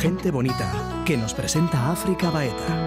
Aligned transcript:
Gente 0.00 0.30
bonita, 0.30 1.04
que 1.04 1.14
nos 1.18 1.34
presenta 1.34 1.92
África 1.92 2.30
Baeta. 2.30 2.86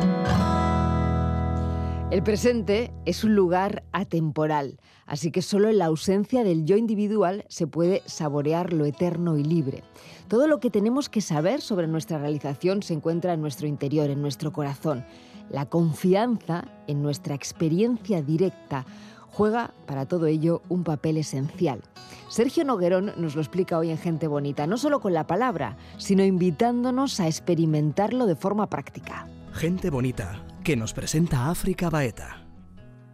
El 2.09 2.24
presente 2.24 2.92
es 3.06 3.24
un 3.24 3.36
lugar 3.36 3.83
atemporal, 3.92 4.79
así 5.06 5.29
que 5.29 5.43
solo 5.43 5.70
en 5.70 5.77
la 5.77 5.86
ausencia 5.86 6.43
del 6.43 6.65
yo 6.65 6.75
individual 6.75 7.45
se 7.49 7.68
puede 7.68 8.02
saborear 8.07 8.73
lo 8.73 8.86
eterno 8.86 9.38
y 9.38 9.43
libre. 9.43 9.84
Todo 10.27 10.47
lo 10.47 10.59
que 10.59 10.71
tenemos 10.71 11.07
que 11.07 11.21
saber 11.21 11.61
sobre 11.61 11.86
nuestra 11.86 12.18
realización 12.18 12.81
se 12.81 12.95
encuentra 12.95 13.34
en 13.34 13.41
nuestro 13.41 13.68
interior, 13.68 14.09
en 14.09 14.23
nuestro 14.23 14.52
corazón. 14.52 15.05
La 15.52 15.68
confianza 15.68 16.66
en 16.88 17.04
nuestra 17.04 17.36
experiencia 17.36 18.23
directa 18.23 18.88
juega 19.34 19.73
para 19.86 20.05
todo 20.05 20.27
ello 20.27 20.61
un 20.70 20.84
papel 20.84 21.18
esencial. 21.18 21.82
Sergio 22.29 22.63
Noguerón 22.63 23.11
nos 23.18 23.36
lo 23.36 23.41
explica 23.41 23.77
hoy 23.77 23.89
en 23.89 23.97
Gente 23.97 24.27
Bonita, 24.27 24.65
no 24.65 24.77
solo 24.77 25.02
con 25.02 25.13
la 25.13 25.27
palabra, 25.27 25.77
sino 25.97 26.23
invitándonos 26.23 27.19
a 27.19 27.28
experimentarlo 27.28 28.25
de 28.25 28.36
forma 28.36 28.69
práctica. 28.69 29.28
Gente 29.51 29.89
Bonita 29.89 30.43
que 30.64 30.75
nos 30.75 30.93
presenta 30.93 31.50
África 31.50 31.89
Baeta. 31.89 32.48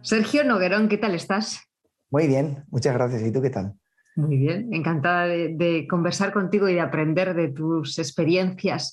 Sergio 0.02 0.44
Noguerón, 0.44 0.88
¿qué 0.88 0.96
tal 0.96 1.14
estás? 1.14 1.60
Muy 2.10 2.26
bien, 2.26 2.64
muchas 2.70 2.94
gracias. 2.94 3.22
¿Y 3.22 3.32
tú 3.32 3.42
qué 3.42 3.50
tal? 3.50 3.74
Muy 4.16 4.38
bien, 4.38 4.72
encantada 4.72 5.26
de, 5.26 5.86
conversar 5.88 6.32
contigo 6.32 6.68
y 6.68 6.74
de 6.74 6.80
aprender 6.80 7.34
de 7.34 7.48
tus 7.48 7.98
experiencias. 7.98 8.92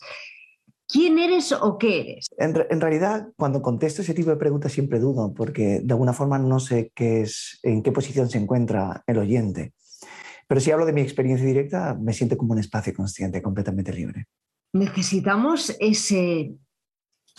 ¿Quién 0.88 1.20
eres 1.20 1.52
o 1.52 1.77
qué 1.77 2.00
eres? 2.02 2.27
En, 2.38 2.82
realidad, 2.82 3.28
cuando 3.36 3.62
contesto 3.62 4.02
ese 4.02 4.14
tipo 4.14 4.30
de 4.30 4.38
preguntas 4.38 4.72
siempre 4.72 5.00
dudo, 5.00 5.34
porque 5.34 5.82
de 5.84 5.94
alguna 5.94 6.14
forma 6.14 6.40
no 6.40 6.59
sé 6.59 6.91
qué 6.95 7.22
es, 7.22 7.59
en 7.64 7.84
qué 7.84 7.91
posición 7.91 8.30
se 8.30 8.38
encuentra 8.38 9.04
el 9.05 9.18
oyente. 9.18 9.73
Pero 10.48 10.62
si 10.62 10.72
hablo 10.72 10.86
de 10.86 10.94
mi 10.94 11.02
experiencia 11.02 11.45
directa, 11.45 11.98
me 12.00 12.14
siento 12.14 12.38
como 12.38 12.54
un 12.54 12.59
espacio 12.59 12.94
consciente, 12.94 13.42
completamente 13.42 13.92
libre. 13.92 14.28
Necesitamos 14.73 15.76
ese 15.80 16.56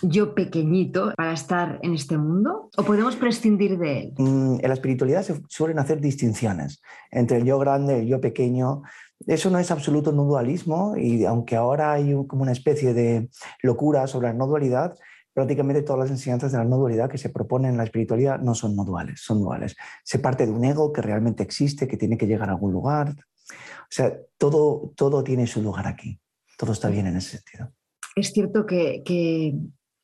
yo 0.02 0.34
pequeñito 0.34 1.12
para 1.16 1.32
estar 1.32 1.80
en 1.82 1.94
este 1.94 2.18
mundo? 2.18 2.70
¿O 2.76 2.82
podemos 2.84 3.16
prescindir 3.16 3.78
de 3.78 4.00
él? 4.00 4.12
Mm, 4.16 4.58
en 4.60 4.68
la 4.68 4.74
espiritualidad 4.74 5.22
se 5.22 5.40
suelen 5.48 5.78
hacer 5.78 6.00
distinciones 6.00 6.80
entre 7.10 7.38
el 7.38 7.44
yo 7.44 7.58
grande 7.58 7.98
y 7.98 8.00
el 8.02 8.06
yo 8.06 8.20
pequeño. 8.20 8.82
Eso 9.26 9.50
no 9.50 9.58
es 9.58 9.70
absoluto 9.70 10.12
no 10.12 10.24
dualismo 10.24 10.96
y 10.96 11.24
aunque 11.24 11.56
ahora 11.56 11.92
hay 11.92 12.14
como 12.26 12.42
una 12.42 12.52
especie 12.52 12.94
de 12.94 13.28
locura 13.62 14.06
sobre 14.06 14.28
la 14.28 14.34
no 14.34 14.46
dualidad, 14.46 14.96
prácticamente 15.34 15.82
todas 15.82 16.00
las 16.00 16.10
enseñanzas 16.10 16.52
de 16.52 16.58
la 16.58 16.64
no 16.64 16.78
dualidad 16.78 17.10
que 17.10 17.18
se 17.18 17.28
proponen 17.28 17.72
en 17.72 17.76
la 17.76 17.84
espiritualidad 17.84 18.38
no 18.40 18.54
son 18.54 18.76
no 18.76 18.84
duales, 18.84 19.20
son 19.20 19.40
duales. 19.40 19.76
Se 20.04 20.18
parte 20.18 20.46
de 20.46 20.52
un 20.52 20.64
ego 20.64 20.92
que 20.92 21.02
realmente 21.02 21.42
existe, 21.42 21.88
que 21.88 21.96
tiene 21.96 22.16
que 22.16 22.26
llegar 22.26 22.48
a 22.48 22.52
algún 22.52 22.72
lugar. 22.72 23.10
O 23.10 23.90
sea, 23.90 24.16
todo, 24.36 24.92
todo 24.96 25.24
tiene 25.24 25.46
su 25.46 25.62
lugar 25.62 25.86
aquí. 25.86 26.20
Todo 26.56 26.72
está 26.72 26.88
bien 26.88 27.06
en 27.06 27.16
ese 27.16 27.38
sentido. 27.38 27.72
Es 28.16 28.32
cierto 28.32 28.66
que, 28.66 29.02
que 29.04 29.54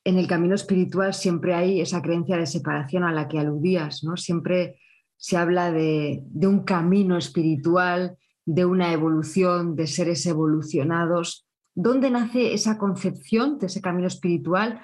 en 0.05 0.19
el 0.19 0.27
camino 0.27 0.55
espiritual 0.55 1.15
siempre 1.15 1.55
hay 1.55 1.81
esa 1.81 2.03
creencia 2.03 2.37
de 2.37 2.47
separación 2.47 3.05
a 3.05 3.13
la 3.13 3.27
que 3.27 3.39
aludías, 3.39 4.05
¿no? 4.05 4.17
Siempre 4.17 4.79
se 5.17 5.37
habla 5.37 5.73
de, 5.73 6.23
un 6.43 6.65
camino 6.65 7.17
espiritual, 7.17 8.19
de 8.47 8.65
una 8.65 8.93
evolución, 8.93 9.77
de 9.77 9.87
seres 9.87 10.25
evolucionados. 10.27 11.47
¿Dónde 11.75 12.11
nace 12.11 12.55
esa 12.55 12.79
concepción 12.79 13.59
de 13.59 13.67
ese 13.67 13.81
camino 13.81 14.07
espiritual? 14.07 14.81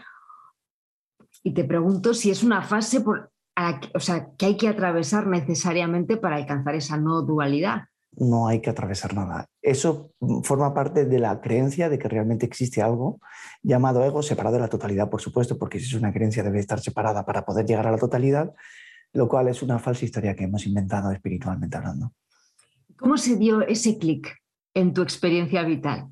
Y 1.42 1.54
te 1.54 1.64
pregunto 1.64 2.14
si 2.14 2.30
es 2.30 2.42
una 2.42 2.62
fase 2.62 3.02
o 3.94 4.00
sea, 4.00 4.30
que 4.38 4.46
hay 4.46 4.56
que 4.56 4.68
atravesar 4.68 5.26
necesariamente 5.26 6.16
para 6.16 6.36
alcanzar 6.36 6.74
esa 6.74 6.96
no 6.96 7.20
dualidad 7.22 7.82
no 8.16 8.48
hay 8.48 8.60
que 8.60 8.70
atravesar 8.70 9.14
nada. 9.14 9.46
Eso 9.62 10.12
forma 10.42 10.74
parte 10.74 11.04
de 11.04 11.18
la 11.18 11.40
creencia 11.40 11.88
de 11.88 11.98
que 11.98 12.08
realmente 12.08 12.46
existe 12.46 12.82
algo 12.82 13.20
llamado 13.62 14.04
ego 14.04 14.22
separado 14.22 14.56
de 14.56 14.62
la 14.62 14.68
totalidad, 14.68 15.08
por 15.10 15.20
supuesto, 15.20 15.58
porque 15.58 15.78
si 15.78 15.86
es 15.86 15.94
una 15.94 16.12
creencia 16.12 16.42
debe 16.42 16.58
estar 16.58 16.80
separada 16.80 17.24
para 17.24 17.44
poder 17.44 17.66
llegar 17.66 17.86
a 17.86 17.92
la 17.92 17.98
totalidad, 17.98 18.52
lo 19.12 19.28
cual 19.28 19.48
es 19.48 19.62
una 19.62 19.78
falsa 19.78 20.04
historia 20.04 20.34
que 20.34 20.44
hemos 20.44 20.66
inventado 20.66 21.10
espiritualmente 21.12 21.76
hablando. 21.76 22.12
¿Cómo 23.00 23.16
se 23.16 23.36
dio 23.36 23.62
ese 23.62 23.98
clic 23.98 24.36
en 24.74 24.92
tu 24.94 25.02
experiencia 25.02 25.62
vital? 25.64 26.08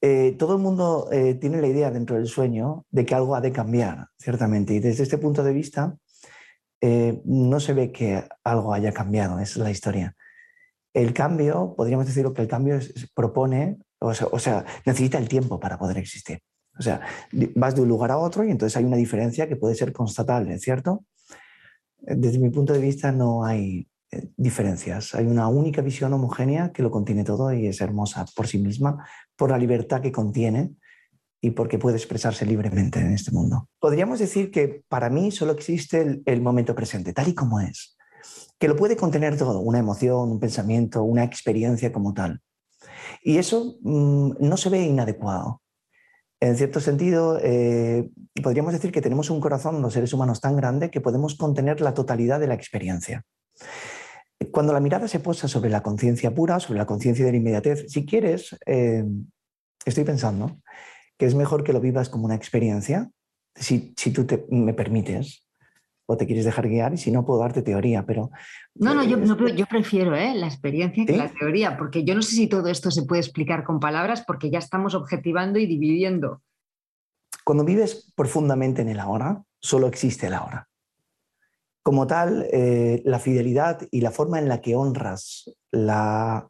Eh, 0.00 0.34
todo 0.38 0.56
el 0.56 0.62
mundo 0.62 1.08
eh, 1.12 1.34
tiene 1.34 1.60
la 1.60 1.68
idea 1.68 1.90
dentro 1.90 2.16
del 2.16 2.26
sueño 2.26 2.84
de 2.90 3.06
que 3.06 3.14
algo 3.14 3.36
ha 3.36 3.40
de 3.40 3.52
cambiar, 3.52 4.08
ciertamente, 4.18 4.74
y 4.74 4.80
desde 4.80 5.04
este 5.04 5.16
punto 5.16 5.44
de 5.44 5.52
vista 5.52 5.96
eh, 6.80 7.22
no 7.24 7.60
se 7.60 7.72
ve 7.72 7.92
que 7.92 8.24
algo 8.42 8.74
haya 8.74 8.92
cambiado, 8.92 9.38
esa 9.38 9.52
es 9.52 9.56
la 9.64 9.70
historia 9.70 10.16
el 10.94 11.14
cambio, 11.14 11.74
podríamos 11.76 12.06
decir 12.06 12.26
que 12.34 12.42
el 12.42 12.48
cambio 12.48 12.78
propone, 13.14 13.78
o 13.98 14.12
sea, 14.14 14.64
necesita 14.84 15.18
el 15.18 15.28
tiempo 15.28 15.58
para 15.58 15.78
poder 15.78 15.98
existir. 15.98 16.40
O 16.78 16.82
sea, 16.82 17.00
vas 17.54 17.74
de 17.74 17.82
un 17.82 17.88
lugar 17.88 18.10
a 18.10 18.18
otro 18.18 18.44
y 18.44 18.50
entonces 18.50 18.76
hay 18.76 18.84
una 18.84 18.96
diferencia 18.96 19.48
que 19.48 19.56
puede 19.56 19.74
ser 19.74 19.92
constatable, 19.92 20.58
¿cierto? 20.58 21.04
Desde 21.98 22.38
mi 22.38 22.50
punto 22.50 22.72
de 22.72 22.80
vista 22.80 23.12
no 23.12 23.44
hay 23.44 23.86
diferencias. 24.36 25.14
Hay 25.14 25.26
una 25.26 25.48
única 25.48 25.82
visión 25.82 26.12
homogénea 26.12 26.72
que 26.72 26.82
lo 26.82 26.90
contiene 26.90 27.24
todo 27.24 27.52
y 27.52 27.66
es 27.66 27.80
hermosa 27.80 28.26
por 28.36 28.46
sí 28.46 28.58
misma, 28.58 29.06
por 29.36 29.50
la 29.50 29.58
libertad 29.58 30.00
que 30.00 30.12
contiene 30.12 30.74
y 31.40 31.50
porque 31.52 31.78
puede 31.78 31.96
expresarse 31.96 32.46
libremente 32.46 33.00
en 33.00 33.12
este 33.12 33.30
mundo. 33.32 33.68
Podríamos 33.80 34.18
decir 34.18 34.50
que 34.50 34.84
para 34.88 35.10
mí 35.10 35.30
solo 35.30 35.52
existe 35.52 36.22
el 36.24 36.40
momento 36.40 36.74
presente, 36.74 37.12
tal 37.12 37.28
y 37.28 37.34
como 37.34 37.60
es 37.60 37.96
que 38.62 38.68
lo 38.68 38.76
puede 38.76 38.94
contener 38.94 39.36
todo, 39.36 39.58
una 39.58 39.80
emoción, 39.80 40.30
un 40.30 40.38
pensamiento, 40.38 41.02
una 41.02 41.24
experiencia 41.24 41.92
como 41.92 42.14
tal. 42.14 42.40
Y 43.20 43.38
eso 43.38 43.76
mm, 43.82 44.34
no 44.38 44.56
se 44.56 44.70
ve 44.70 44.82
inadecuado. 44.82 45.60
En 46.38 46.56
cierto 46.56 46.78
sentido, 46.78 47.40
eh, 47.42 48.08
podríamos 48.40 48.72
decir 48.72 48.92
que 48.92 49.02
tenemos 49.02 49.30
un 49.30 49.40
corazón, 49.40 49.82
los 49.82 49.92
seres 49.92 50.12
humanos, 50.12 50.40
tan 50.40 50.56
grande 50.56 50.92
que 50.92 51.00
podemos 51.00 51.34
contener 51.34 51.80
la 51.80 51.92
totalidad 51.92 52.38
de 52.38 52.46
la 52.46 52.54
experiencia. 52.54 53.24
Cuando 54.50 54.72
la 54.72 54.80
mirada 54.80 55.08
se 55.08 55.20
posa 55.20 55.48
sobre 55.48 55.70
la 55.70 55.82
conciencia 55.82 56.34
pura, 56.34 56.60
sobre 56.60 56.78
la 56.78 56.86
conciencia 56.86 57.24
de 57.24 57.32
la 57.32 57.36
inmediatez, 57.36 57.86
si 57.88 58.06
quieres, 58.06 58.56
eh, 58.66 59.04
estoy 59.84 60.04
pensando 60.04 60.60
que 61.18 61.26
es 61.26 61.34
mejor 61.34 61.64
que 61.64 61.72
lo 61.72 61.80
vivas 61.80 62.08
como 62.08 62.24
una 62.24 62.34
experiencia, 62.34 63.10
si, 63.54 63.92
si 63.96 64.10
tú 64.10 64.26
me 64.50 64.74
permites, 64.74 65.46
o 66.06 66.16
te 66.16 66.26
quieres 66.26 66.44
dejar 66.44 66.68
guiar 66.68 66.94
y 66.94 66.98
si 66.98 67.10
no 67.10 67.24
puedo 67.24 67.40
darte 67.40 67.62
teoría, 67.62 68.04
pero... 68.04 68.30
No, 68.74 68.94
no, 68.94 69.04
yo, 69.04 69.18
eh, 69.18 69.54
yo 69.54 69.66
prefiero 69.66 70.16
¿eh? 70.16 70.34
la 70.34 70.46
experiencia 70.46 71.06
que 71.06 71.16
la 71.16 71.28
teoría, 71.32 71.76
porque 71.76 72.04
yo 72.04 72.14
no 72.14 72.22
sé 72.22 72.34
si 72.34 72.46
todo 72.48 72.68
esto 72.68 72.90
se 72.90 73.04
puede 73.04 73.20
explicar 73.20 73.64
con 73.64 73.80
palabras 73.80 74.24
porque 74.26 74.50
ya 74.50 74.58
estamos 74.58 74.94
objetivando 74.94 75.58
y 75.58 75.66
dividiendo. 75.66 76.42
Cuando 77.44 77.64
vives 77.64 78.12
profundamente 78.14 78.82
en 78.82 78.88
el 78.88 79.00
ahora, 79.00 79.42
solo 79.60 79.86
existe 79.86 80.26
el 80.26 80.34
ahora. 80.34 80.68
Como 81.82 82.06
tal, 82.06 82.46
eh, 82.52 83.02
la 83.04 83.18
fidelidad 83.18 83.80
y 83.90 84.00
la 84.00 84.10
forma 84.10 84.38
en 84.38 84.48
la 84.48 84.60
que 84.60 84.76
honras 84.76 85.50
la 85.70 86.48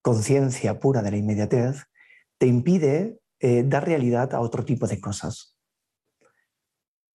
conciencia 0.00 0.78
pura 0.78 1.02
de 1.02 1.10
la 1.10 1.16
inmediatez 1.16 1.84
te 2.38 2.46
impide 2.46 3.18
dar 3.64 3.84
realidad 3.84 4.34
a 4.34 4.40
otro 4.40 4.64
tipo 4.64 4.86
de 4.86 5.00
cosas. 5.00 5.52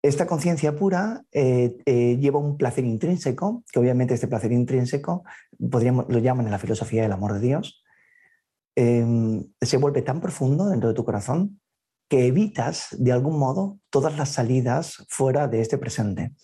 Esta 0.06 0.28
conciencia 0.28 0.76
pura 0.76 1.24
eh, 1.32 1.78
eh, 1.84 2.16
lleva 2.20 2.38
un 2.38 2.56
placer 2.56 2.84
intrínseco, 2.84 3.64
que 3.72 3.80
obviamente 3.80 4.14
este 4.14 4.28
placer 4.28 4.52
intrínseco, 4.52 5.24
podríamos, 5.68 6.06
lo 6.08 6.20
llaman 6.20 6.46
en 6.46 6.52
la 6.52 6.60
filosofía 6.60 7.02
del 7.02 7.10
amor 7.10 7.32
de 7.32 7.40
Dios, 7.40 7.82
em, 8.76 9.44
se 9.60 9.78
vuelve 9.78 10.02
tan 10.02 10.20
profundo 10.20 10.68
dentro 10.68 10.90
de 10.90 10.94
tu 10.94 11.04
corazón 11.04 11.60
que 12.08 12.26
evitas 12.26 12.94
de 12.96 13.10
algún 13.10 13.36
modo 13.36 13.80
todas 13.90 14.16
las 14.16 14.28
salidas 14.28 15.04
fuera 15.08 15.48
de 15.48 15.60
este 15.60 15.76
presente 15.76 16.36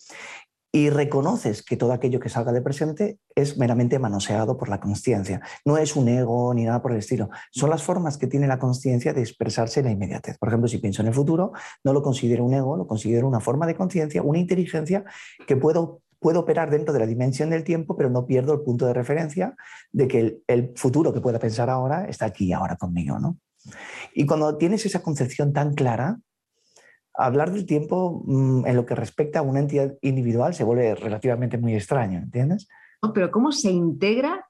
y 0.75 0.89
reconoces 0.89 1.61
que 1.61 1.77
todo 1.77 1.93
aquello 1.93 2.19
que 2.19 2.29
salga 2.29 2.51
de 2.51 2.63
presente 2.63 3.19
es 3.35 3.59
meramente 3.59 3.99
manoseado 3.99 4.57
por 4.57 4.69
la 4.69 4.79
conciencia. 4.79 5.39
No 5.65 5.77
es 5.77 5.95
un 5.95 6.07
ego 6.07 6.51
ni 6.55 6.63
nada 6.63 6.81
por 6.81 6.91
el 6.91 6.97
estilo. 6.97 7.29
Son 7.51 7.69
las 7.69 7.83
formas 7.83 8.17
que 8.17 8.25
tiene 8.25 8.47
la 8.47 8.57
conciencia 8.57 9.13
de 9.13 9.21
expresarse 9.21 9.81
en 9.81 9.85
la 9.85 9.91
inmediatez. 9.91 10.39
Por 10.39 10.49
ejemplo, 10.49 10.67
si 10.67 10.79
pienso 10.79 11.03
en 11.03 11.09
el 11.09 11.13
futuro, 11.13 11.51
no 11.83 11.93
lo 11.93 12.01
considero 12.01 12.43
un 12.43 12.55
ego, 12.55 12.75
lo 12.75 12.87
considero 12.87 13.27
una 13.27 13.39
forma 13.39 13.67
de 13.67 13.75
conciencia, 13.75 14.23
una 14.23 14.39
inteligencia 14.39 15.05
que 15.45 15.55
puedo, 15.55 16.01
puedo 16.17 16.39
operar 16.39 16.71
dentro 16.71 16.91
de 16.91 17.01
la 17.01 17.05
dimensión 17.05 17.51
del 17.51 17.63
tiempo, 17.63 17.95
pero 17.95 18.09
no 18.09 18.25
pierdo 18.25 18.53
el 18.53 18.61
punto 18.61 18.87
de 18.87 18.95
referencia 18.95 19.55
de 19.91 20.07
que 20.07 20.19
el, 20.19 20.43
el 20.47 20.73
futuro 20.75 21.13
que 21.13 21.21
pueda 21.21 21.37
pensar 21.37 21.69
ahora 21.69 22.05
está 22.05 22.25
aquí 22.25 22.51
ahora 22.51 22.77
conmigo. 22.77 23.19
¿no? 23.19 23.37
Y 24.15 24.25
cuando 24.25 24.57
tienes 24.57 24.87
esa 24.87 25.03
concepción 25.03 25.53
tan 25.53 25.75
clara, 25.75 26.17
hablar 27.13 27.51
del 27.51 27.65
tiempo 27.65 28.23
mm, 28.25 28.65
en 28.65 28.75
lo 28.75 28.85
que 28.85 28.95
respecta 28.95 29.39
a 29.39 29.43
una 29.43 29.59
entidad 29.59 29.93
individual 30.01 30.53
se 30.53 30.63
vuelve 30.63 30.95
relativamente 30.95 31.57
muy 31.57 31.75
extraño, 31.75 32.19
¿entiendes? 32.19 32.67
pero 33.13 33.31
¿cómo 33.31 33.51
se 33.51 33.69
integra 33.69 34.47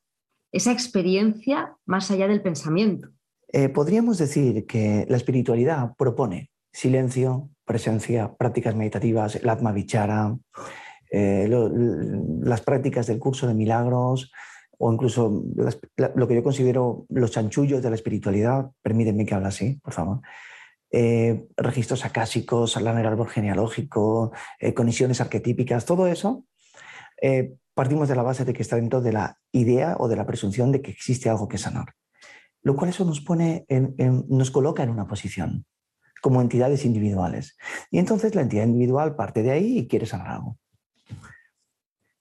esa 0.52 0.72
experiencia 0.72 1.76
más 1.86 2.12
allá 2.12 2.28
del 2.28 2.44
pensamiento? 2.44 3.10
Eh, 3.52 3.70
podríamos 3.70 4.20
decir 4.20 4.66
que 4.68 5.06
la 5.10 5.18
espiritualidad 5.18 5.96
propone 5.98 6.52
silencio, 6.72 7.50
presencia, 7.66 8.34
prácticas 8.34 8.76
meditativas, 8.76 9.36
el 9.36 9.50
Atma 9.50 9.72
Vichara, 9.72 10.36
eh, 11.12 11.48
las 12.42 12.62
prácticas 12.62 13.08
del 13.08 13.20
curso 13.20 13.48
de 13.48 13.54
milagros, 13.54 14.32
o 14.78 14.92
incluso 14.92 15.44
lo 16.16 16.28
que 16.28 16.36
yo 16.36 16.44
considero 16.44 17.06
los 17.10 17.32
chanchullos 17.32 17.82
de 17.82 17.90
la 17.90 17.96
espiritualidad, 17.96 18.72
permítanme 18.82 19.26
que 19.26 19.36
hable 19.36 19.48
así, 19.48 19.80
por 19.84 19.94
favor. 19.94 20.22
Eh, 20.96 21.48
registros 21.58 22.06
acásicos, 22.06 22.78
hablar 22.78 23.00
el 23.00 23.08
árbol 23.08 23.28
genealógico, 23.28 24.32
eh, 24.60 24.76
conexiones 24.76 25.22
arquetípicas, 25.22 25.86
todo 25.86 26.06
eso, 26.06 26.46
eh, 27.20 27.56
partimos 27.74 28.08
de 28.08 28.16
la 28.16 28.22
base 28.22 28.46
de 28.46 28.54
que 28.54 28.62
está 28.62 28.76
dentro 28.76 29.02
de 29.02 29.12
la 29.12 29.40
idea 29.52 29.96
o 29.98 30.08
de 30.08 30.16
la 30.16 30.28
presunción 30.28 30.72
de 30.72 30.84
que 30.84 30.92
existe 30.92 31.32
algo 31.32 31.48
que 31.48 31.58
sanar. 31.58 31.96
Lo 32.62 32.76
cual 32.76 32.92
eso 32.92 33.06
nos, 33.06 33.22
pone 33.22 33.66
nos 34.30 34.52
coloca 34.52 34.84
en 34.84 34.92
una 34.92 35.08
posición 35.08 35.66
como 36.22 36.42
entidades 36.42 36.86
individuales. 36.86 37.58
Y 37.90 37.98
entonces 37.98 38.36
la 38.36 38.44
entidad 38.44 38.66
individual 38.66 39.16
parte 39.16 39.42
de 39.42 39.50
ahí 39.50 39.80
y 39.80 39.88
quiere 39.88 40.06
sanar 40.06 40.28
algo. 40.28 40.60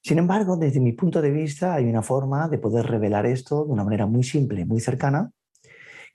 Sin 0.02 0.16
embargo, 0.16 0.56
desde 0.56 0.80
mi 0.80 0.92
punto 0.92 1.20
de 1.20 1.30
vista, 1.30 1.74
hay 1.74 1.84
una 1.84 2.02
forma 2.02 2.48
de 2.48 2.56
poder 2.56 2.86
revelar 2.86 3.26
esto 3.26 3.66
de 3.66 3.70
una 3.70 3.84
manera 3.84 4.06
muy 4.06 4.24
simple, 4.24 4.64
muy 4.64 4.80
cercana, 4.80 5.30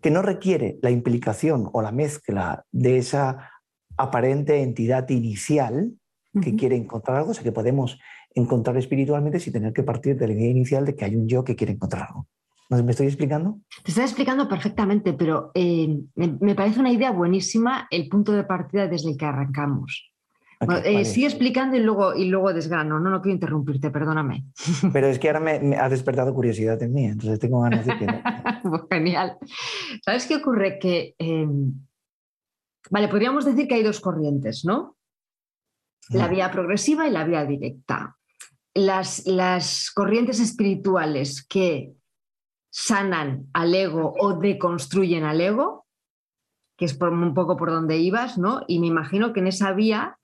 que 0.02 0.12
no 0.12 0.22
requiere 0.22 0.78
la 0.82 0.92
implicación 0.92 1.70
o 1.74 1.82
la 1.82 1.92
mezcla 1.92 2.66
de 2.72 2.98
esa 2.98 3.52
aparente 3.98 4.62
entidad 4.62 5.10
inicial 5.10 5.94
que 6.42 6.56
quiere 6.56 6.76
encontrar 6.76 7.18
algo, 7.18 7.32
o 7.32 7.34
sea 7.34 7.44
que 7.44 7.52
podemos 7.52 8.00
encontrar 8.36 8.78
espiritualmente 8.78 9.40
sin 9.40 9.54
tener 9.54 9.74
que 9.74 9.82
partir 9.82 10.16
de 10.18 10.28
la 10.28 10.34
idea 10.34 10.52
inicial 10.52 10.86
de 10.86 10.96
que 10.96 11.06
hay 11.06 11.16
un 11.16 11.28
yo 11.28 11.44
que 11.44 11.56
quiere 11.56 11.74
encontrar 11.74 12.08
algo. 12.10 12.28
¿Me 12.70 12.92
estoy 12.92 13.08
explicando? 13.08 13.62
Te 13.84 13.92
estoy 13.92 14.04
explicando 14.04 14.48
perfectamente, 14.50 15.14
pero 15.14 15.52
eh, 15.56 15.98
me, 16.16 16.54
parece 16.54 16.82
una 16.82 16.92
idea 16.92 17.12
buenísima 17.12 17.88
el 17.90 18.10
punto 18.10 18.34
de 18.34 18.44
partida 18.44 18.88
desde 18.88 19.12
el 19.12 19.18
que 19.18 19.26
arrancamos. 19.26 20.12
Eh, 20.60 21.06
sigue 21.06 21.28
explicando 21.28 21.78
y 21.78 21.82
luego, 21.82 22.16
y 22.16 22.26
luego 22.26 22.52
desgrano. 22.52 23.00
No, 23.00 23.10
no 23.10 23.22
quiero 23.22 23.36
interrumpirte, 23.36 23.92
perdóname. 23.92 24.46
Pero 24.94 25.08
es 25.08 25.20
que 25.20 25.30
ahora 25.30 25.40
me, 25.40 25.76
ha 25.78 25.90
despertado 25.90 26.34
curiosidad 26.34 26.82
en 26.82 26.94
mí, 26.94 27.06
entonces 27.06 27.40
tengo 27.40 27.62
ganas 27.62 27.86
de 27.86 27.98
que... 27.98 28.08
genial. 28.92 29.38
¿Sabes 30.04 30.26
qué 30.26 30.38
ocurre? 30.38 30.80
Que, 30.80 31.16
em, 31.20 31.74
vale, 32.90 33.08
podríamos 33.08 33.46
decir 33.46 33.68
que 33.68 33.76
hay 33.76 33.84
dos 33.84 34.00
corrientes, 34.00 34.66
¿no? 34.66 34.96
La 36.10 36.28
vía 36.28 36.50
progresiva 36.52 37.06
y 37.06 37.12
la 37.12 37.26
vía 37.26 37.44
directa. 37.46 38.16
Las, 38.74 39.26
las 39.26 39.92
corrientes 39.92 40.40
espirituales 40.40 41.46
que 41.46 41.94
sanan 42.70 43.48
al 43.54 43.76
ego 43.76 44.14
o 44.20 44.34
deconstruyen 44.34 45.24
al 45.24 45.42
ego, 45.42 45.86
que 46.78 46.86
es 46.86 46.94
por, 46.94 47.10
un 47.10 47.34
poco 47.34 47.58
por 47.58 47.72
donde 47.72 47.98
ibas, 47.98 48.38
¿no? 48.38 48.62
Y 48.68 48.80
me 48.80 48.88
imagino 48.88 49.34
que 49.34 49.40
en 49.40 49.48
esa 49.48 49.74
vía, 49.74 50.18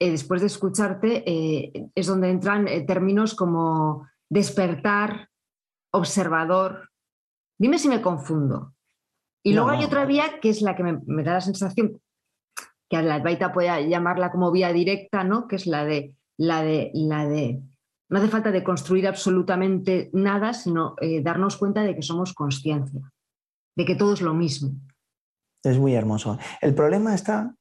eh, 0.00 0.10
después 0.12 0.40
de 0.40 0.46
escucharte, 0.46 1.24
eh, 1.26 1.90
es 1.94 2.06
donde 2.06 2.30
entran 2.30 2.68
eh, 2.68 2.82
términos 2.82 3.34
como 3.34 4.06
despertar, 4.28 5.28
observador. 5.92 6.90
Dime 7.58 7.78
si 7.78 7.88
me 7.88 8.00
confundo. 8.00 8.74
Y 9.44 9.54
luego 9.54 9.70
hay 9.70 9.84
otra 9.84 10.04
vía 10.04 10.40
que 10.40 10.50
es 10.50 10.62
la 10.62 10.76
que 10.76 10.82
me, 10.84 11.24
da 11.24 11.34
la 11.34 11.40
sensación 11.40 12.00
que 12.90 12.96
a 12.96 13.02
la 13.02 13.16
Advaita 13.16 13.52
puede 13.52 13.88
llamarla 13.88 14.30
como 14.30 14.52
vía 14.52 14.72
directa, 14.72 15.24
¿no? 15.24 15.48
Que 15.48 15.56
es 15.56 15.66
la 15.66 15.84
de 15.84 16.14
la 16.36 16.62
de 16.62 16.90
la 16.94 17.26
de 17.26 17.62
no 18.10 18.18
hace 18.18 18.28
falta 18.28 18.50
de 18.50 18.64
construir 18.64 19.06
absolutamente 19.06 20.10
nada, 20.12 20.54
sino 20.54 20.96
darnos 21.22 21.56
cuenta 21.56 21.82
de 21.82 21.94
que 21.94 22.02
somos 22.02 22.32
conciencia, 22.32 23.12
de 23.76 23.84
que 23.84 23.94
todo 23.94 24.14
es 24.14 24.22
lo 24.22 24.32
mismo. 24.32 24.72
Es 25.62 25.78
muy 25.78 25.94
hermoso. 25.94 26.38
El 26.62 26.74
problema 26.74 27.14
está, 27.14 27.54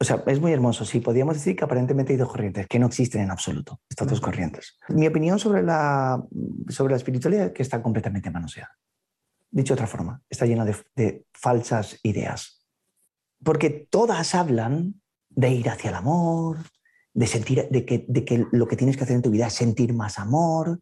o 0.00 0.04
sea, 0.04 0.22
es 0.26 0.40
muy 0.40 0.52
hermoso. 0.52 0.86
Sí, 0.86 1.00
podríamos 1.00 1.34
decir 1.34 1.54
que 1.54 1.64
aparentemente 1.64 2.14
hay 2.14 2.18
dos 2.18 2.30
corrientes, 2.30 2.66
que 2.66 2.78
no 2.78 2.86
existen 2.86 3.20
en 3.20 3.30
absoluto, 3.30 3.80
estas 3.88 4.08
dos 4.08 4.20
corrientes. 4.20 4.78
Mi 4.88 5.06
opinión 5.06 5.38
sobre 5.38 5.62
la, 5.62 6.24
sobre 6.68 6.92
la 6.92 6.96
espiritualidad 6.96 7.46
es 7.46 7.52
que 7.52 7.62
está 7.62 7.82
completamente 7.82 8.30
manoseada. 8.30 8.78
Dicho 9.50 9.74
de 9.74 9.80
otra 9.80 9.86
forma, 9.86 10.22
está 10.30 10.46
llena 10.46 10.64
de, 10.64 10.74
de 10.96 11.26
falsas 11.34 11.98
ideas. 12.02 12.66
Porque 13.44 13.68
todas 13.90 14.34
hablan 14.34 15.02
de 15.28 15.50
ir 15.50 15.68
hacia 15.68 15.90
el 15.90 15.96
amor, 15.96 16.56
de 17.12 17.26
sentir, 17.26 17.68
de 17.70 17.84
que, 17.84 18.06
de 18.08 18.24
que 18.24 18.46
lo 18.52 18.66
que 18.66 18.76
tienes 18.76 18.96
que 18.96 19.04
hacer 19.04 19.16
en 19.16 19.22
tu 19.22 19.30
vida 19.30 19.48
es 19.48 19.54
sentir 19.54 19.92
más 19.92 20.18
amor, 20.18 20.80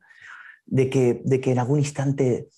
de 0.65 0.89
que, 0.89 1.23
de 1.25 1.41
que 1.41 1.53
en 1.53 1.59
algún 1.59 1.81
instante 1.81 2.49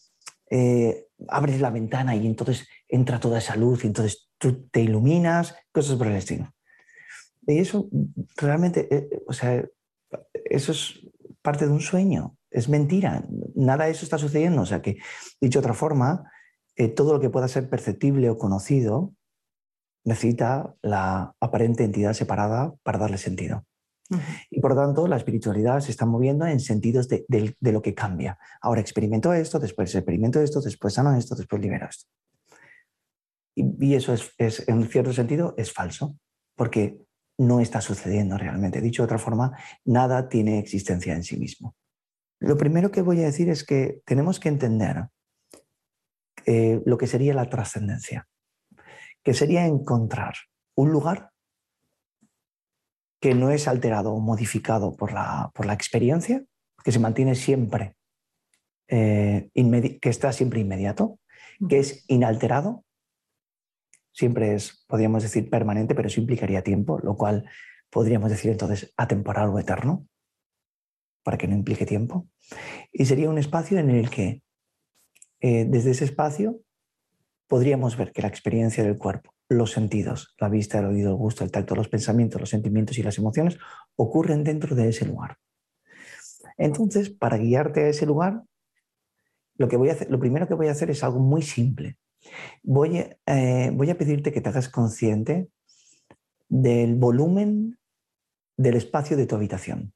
eh, 0.51 1.07
abres 1.29 1.61
la 1.61 1.71
ventana 1.71 2.15
y 2.17 2.27
entonces 2.27 2.69
entra 2.87 3.19
toda 3.19 3.39
esa 3.39 3.57
luz 3.57 3.85
y 3.85 3.87
entonces 3.87 4.30
tú 4.41 4.69
te 4.71 4.81
iluminas, 4.81 5.55
cosas 5.71 5.97
por 5.97 6.07
el 6.09 6.17
estilo. 6.17 6.53
Y 7.47 7.59
eso 7.59 7.89
realmente, 8.37 8.89
eh, 8.91 9.23
o 9.27 9.33
sea, 9.33 9.65
eso 10.45 10.73
es 10.73 11.01
parte 11.43 11.67
de 11.67 11.73
un 11.73 11.81
sueño, 11.81 12.37
es 12.51 12.69
mentira, 12.69 13.25
nada 13.55 13.85
de 13.85 13.93
eso 13.93 14.05
está 14.05 14.19
sucediendo. 14.19 14.63
O 14.63 14.67
sea 14.67 14.83
que, 14.83 14.97
dicho 15.41 15.61
de 15.61 15.67
otra 15.67 15.75
forma, 15.75 16.31
eh, 16.77 16.89
todo 16.89 17.13
lo 17.13 17.21
que 17.21 17.31
pueda 17.31 17.49
ser 17.49 17.69
perceptible 17.69 18.31
o 18.31 18.39
conocido 18.39 19.13
necesita 20.05 20.75
la 20.83 21.35
aparente 21.39 21.85
entidad 21.85 22.15
separada 22.15 22.73
para 22.83 22.99
darle 22.99 23.19
sentido. 23.19 23.65
Y 24.51 24.61
por 24.61 24.75
tanto, 24.75 25.07
la 25.07 25.17
espiritualidad 25.17 25.79
se 25.81 25.93
está 25.93 26.05
moviendo 26.05 26.45
en 26.45 26.59
sentidos 26.59 27.07
de, 27.09 27.55
lo 27.61 27.81
que 27.81 27.95
cambia. 27.95 28.39
Ahora 28.61 28.81
experimento 28.81 29.33
esto, 29.33 29.61
después 29.61 29.95
experimento 29.95 30.41
esto, 30.41 30.61
después 30.61 30.95
sano 30.95 31.15
esto, 31.15 31.37
después 31.37 31.63
libero 31.63 31.87
esto. 31.89 32.09
Y, 33.81 33.95
eso 33.95 34.15
es, 34.15 34.69
en 34.69 34.89
cierto 34.89 35.13
sentido, 35.13 35.55
es 35.57 35.73
falso, 35.73 36.17
porque 36.57 36.99
no 37.39 37.61
está 37.61 37.81
sucediendo 37.81 38.37
realmente. 38.37 38.81
Dicho 38.81 39.03
de 39.03 39.07
otra 39.07 39.19
forma, 39.19 39.57
nada 39.85 40.29
tiene 40.29 40.59
existencia 40.59 41.15
en 41.15 41.23
sí 41.23 41.37
mismo. 41.37 41.75
Lo 42.39 42.57
primero 42.57 42.91
que 42.91 43.03
voy 43.03 43.21
a 43.21 43.27
decir 43.27 43.49
es 43.49 43.65
que 43.65 44.01
tenemos 44.05 44.41
que 44.41 44.49
entender 44.49 45.09
eh, 46.47 46.81
lo 46.87 46.97
que 46.97 47.07
sería 47.07 47.35
la 47.35 47.49
trascendencia 47.49 48.27
que 49.23 49.35
sería 49.35 49.67
encontrar 49.67 50.35
un 50.75 50.91
lugar 50.91 51.31
que 53.21 53.35
no 53.35 53.51
es 53.51 53.69
alterado 53.69 54.13
o 54.13 54.21
modificado 54.21 54.97
por 54.97 55.13
la, 55.13 55.51
por 55.55 55.67
la 55.67 55.75
experiencia, 55.75 56.43
que 56.83 56.93
se 56.93 56.99
mantiene 56.99 57.35
siempre, 57.35 57.97
eh, 58.89 59.51
que 60.01 60.09
está 60.09 60.33
siempre 60.33 60.61
inmediato, 60.61 61.19
que 61.69 61.81
es 61.81 62.05
inalterado, 62.09 62.85
siempre 64.13 64.55
es, 64.55 64.85
podríamos 64.87 65.23
decir, 65.23 65.49
permanente, 65.49 65.95
pero 65.95 66.09
eso 66.09 66.21
implicaría 66.21 66.63
tiempo, 66.63 66.99
lo 67.03 67.17
cual 67.17 67.49
podríamos 67.91 68.31
decir 68.31 68.51
entonces 68.51 68.93
atemporal 68.97 69.51
o 69.51 69.59
eterno, 69.59 70.07
para 71.23 71.39
que 71.39 71.49
no 71.49 71.55
implique 71.55 71.87
tiempo. 71.87 72.29
Y 72.93 73.05
sería 73.05 73.31
un 73.31 73.39
espacio 73.39 73.79
en 73.79 73.91
el 73.91 74.11
que 74.11 74.43
eh, 75.41 75.65
desde 75.69 75.93
ese 75.93 76.05
espacio 76.05 76.61
podríamos 77.47 77.97
ver 77.97 78.13
que 78.13 78.23
la 78.23 78.29
experiencia 78.29 78.85
del 78.85 78.97
cuerpo, 78.97 79.35
los 79.49 79.73
sentidos, 79.73 80.35
la 80.39 80.49
vista, 80.49 80.79
el 80.79 80.87
oído, 80.87 81.11
el 81.11 81.17
gusto, 81.17 81.43
el 81.43 81.51
tacto, 81.51 81.75
los 81.75 81.89
pensamientos, 81.89 82.41
los 82.41 82.51
sentimientos 82.51 82.99
y 82.99 83.03
las 83.03 83.19
emociones 83.19 83.59
ocurren 83.97 84.45
dentro 84.45 84.77
de 84.77 84.89
ese 84.89 85.07
lugar. 85.07 85.39
Entonces, 86.57 87.11
para 87.11 87.39
guiarte 87.39 87.85
a 87.85 87.89
ese 87.89 88.07
lugar, 88.07 88.43
lo, 89.57 89.69
que 89.69 89.77
voy 89.77 89.89
a 89.89 89.93
hacer, 89.93 90.11
lo 90.11 90.21
primero 90.21 90.47
que 90.47 90.55
voy 90.55 90.69
a 90.69 90.73
hacer 90.73 90.91
es 90.91 91.03
algo 91.03 91.19
muy 91.19 91.43
simple. 91.43 91.97
Voy, 92.63 93.05
eh, 93.27 93.71
voy 93.73 93.91
a 93.91 93.99
pedirte 93.99 94.33
que 94.33 94.41
te 94.41 94.49
hagas 94.49 94.69
consciente 94.69 95.49
del 96.49 96.97
volumen 96.97 97.79
del 98.57 98.77
espacio 98.77 99.17
de 99.17 99.27
tu 99.27 99.37
habitación. 99.37 99.93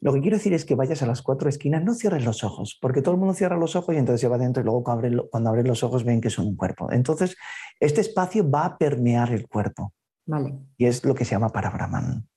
Lo 0.00 0.12
que 0.12 0.20
quiero 0.20 0.36
decir 0.36 0.52
es 0.52 0.64
que 0.64 0.74
vayas 0.74 1.02
a 1.02 1.06
las 1.06 1.22
cuatro 1.22 1.48
esquinas, 1.48 1.82
no 1.82 1.94
cierres 1.94 2.24
los 2.24 2.44
ojos, 2.44 2.78
porque 2.80 3.02
todo 3.02 3.14
el 3.14 3.20
mundo 3.20 3.34
cierra 3.34 3.56
los 3.56 3.76
ojos 3.76 3.94
y 3.94 3.98
entonces 3.98 4.20
se 4.20 4.28
va 4.28 4.38
dentro 4.38 4.60
y 4.60 4.64
luego 4.64 4.84
cuando 4.84 5.48
abres 5.48 5.66
los 5.66 5.82
ojos 5.82 6.04
ven 6.04 6.20
que 6.20 6.30
son 6.30 6.46
un 6.46 6.56
cuerpo. 6.56 6.90
Entonces, 6.92 7.36
este 7.80 8.00
espacio 8.00 8.48
va 8.48 8.66
a 8.66 8.78
permear 8.78 9.32
el 9.32 9.48
cuerpo. 9.48 9.92
Vale. 10.26 10.58
Y 10.76 10.86
es 10.86 11.04
lo 11.04 11.14
que 11.14 11.24
se 11.24 11.32
llama 11.32 11.50
parabrahman. 11.50 12.28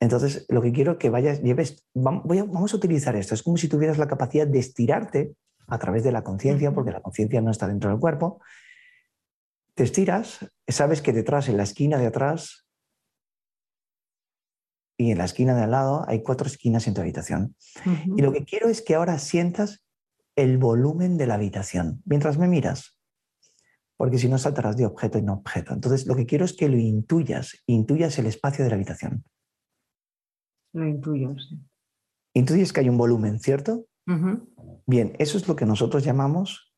Entonces, 0.00 0.44
lo 0.48 0.60
que 0.60 0.72
quiero 0.72 0.98
que 0.98 1.10
vayas, 1.10 1.42
lleves, 1.42 1.86
vamos 1.94 2.74
a 2.74 2.76
utilizar 2.76 3.16
esto, 3.16 3.34
es 3.34 3.42
como 3.42 3.56
si 3.56 3.68
tuvieras 3.68 3.96
la 3.96 4.08
capacidad 4.08 4.46
de 4.46 4.58
estirarte 4.58 5.34
a 5.66 5.78
través 5.78 6.04
de 6.04 6.12
la 6.12 6.22
conciencia, 6.22 6.72
porque 6.72 6.90
la 6.90 7.00
conciencia 7.00 7.40
no 7.40 7.50
está 7.50 7.66
dentro 7.66 7.90
del 7.90 7.98
cuerpo. 7.98 8.40
Te 9.74 9.84
estiras, 9.84 10.46
sabes 10.68 11.02
que 11.02 11.12
detrás, 11.12 11.48
en 11.48 11.56
la 11.56 11.64
esquina 11.64 11.98
de 11.98 12.06
atrás, 12.06 12.64
y 14.96 15.10
en 15.10 15.18
la 15.18 15.24
esquina 15.24 15.54
de 15.54 15.62
al 15.62 15.72
lado 15.72 16.04
hay 16.08 16.22
cuatro 16.22 16.46
esquinas 16.46 16.86
en 16.86 16.94
tu 16.94 17.00
habitación. 17.00 17.56
Y 18.16 18.22
lo 18.22 18.32
que 18.32 18.44
quiero 18.44 18.68
es 18.68 18.82
que 18.82 18.94
ahora 18.94 19.18
sientas 19.18 19.84
el 20.36 20.58
volumen 20.58 21.16
de 21.16 21.26
la 21.26 21.34
habitación 21.34 22.02
mientras 22.04 22.38
me 22.38 22.48
miras, 22.48 22.98
porque 23.96 24.18
si 24.18 24.28
no 24.28 24.38
saltarás 24.38 24.76
de 24.76 24.86
objeto 24.86 25.18
en 25.18 25.28
objeto. 25.28 25.72
Entonces, 25.72 26.06
lo 26.06 26.14
que 26.14 26.26
quiero 26.26 26.44
es 26.44 26.52
que 26.52 26.68
lo 26.68 26.76
intuyas, 26.76 27.62
intuyas 27.66 28.18
el 28.18 28.26
espacio 28.26 28.64
de 28.64 28.70
la 28.70 28.76
habitación. 28.76 29.24
Lo 30.72 30.86
intuyo, 30.86 31.34
sí. 31.38 31.60
Intuyes 32.34 32.72
que 32.72 32.80
hay 32.80 32.88
un 32.88 32.98
volumen, 32.98 33.38
¿cierto? 33.38 33.86
Bien, 34.86 35.16
eso 35.18 35.38
es 35.38 35.48
lo 35.48 35.56
que 35.56 35.66
nosotros 35.66 36.04
llamamos 36.04 36.74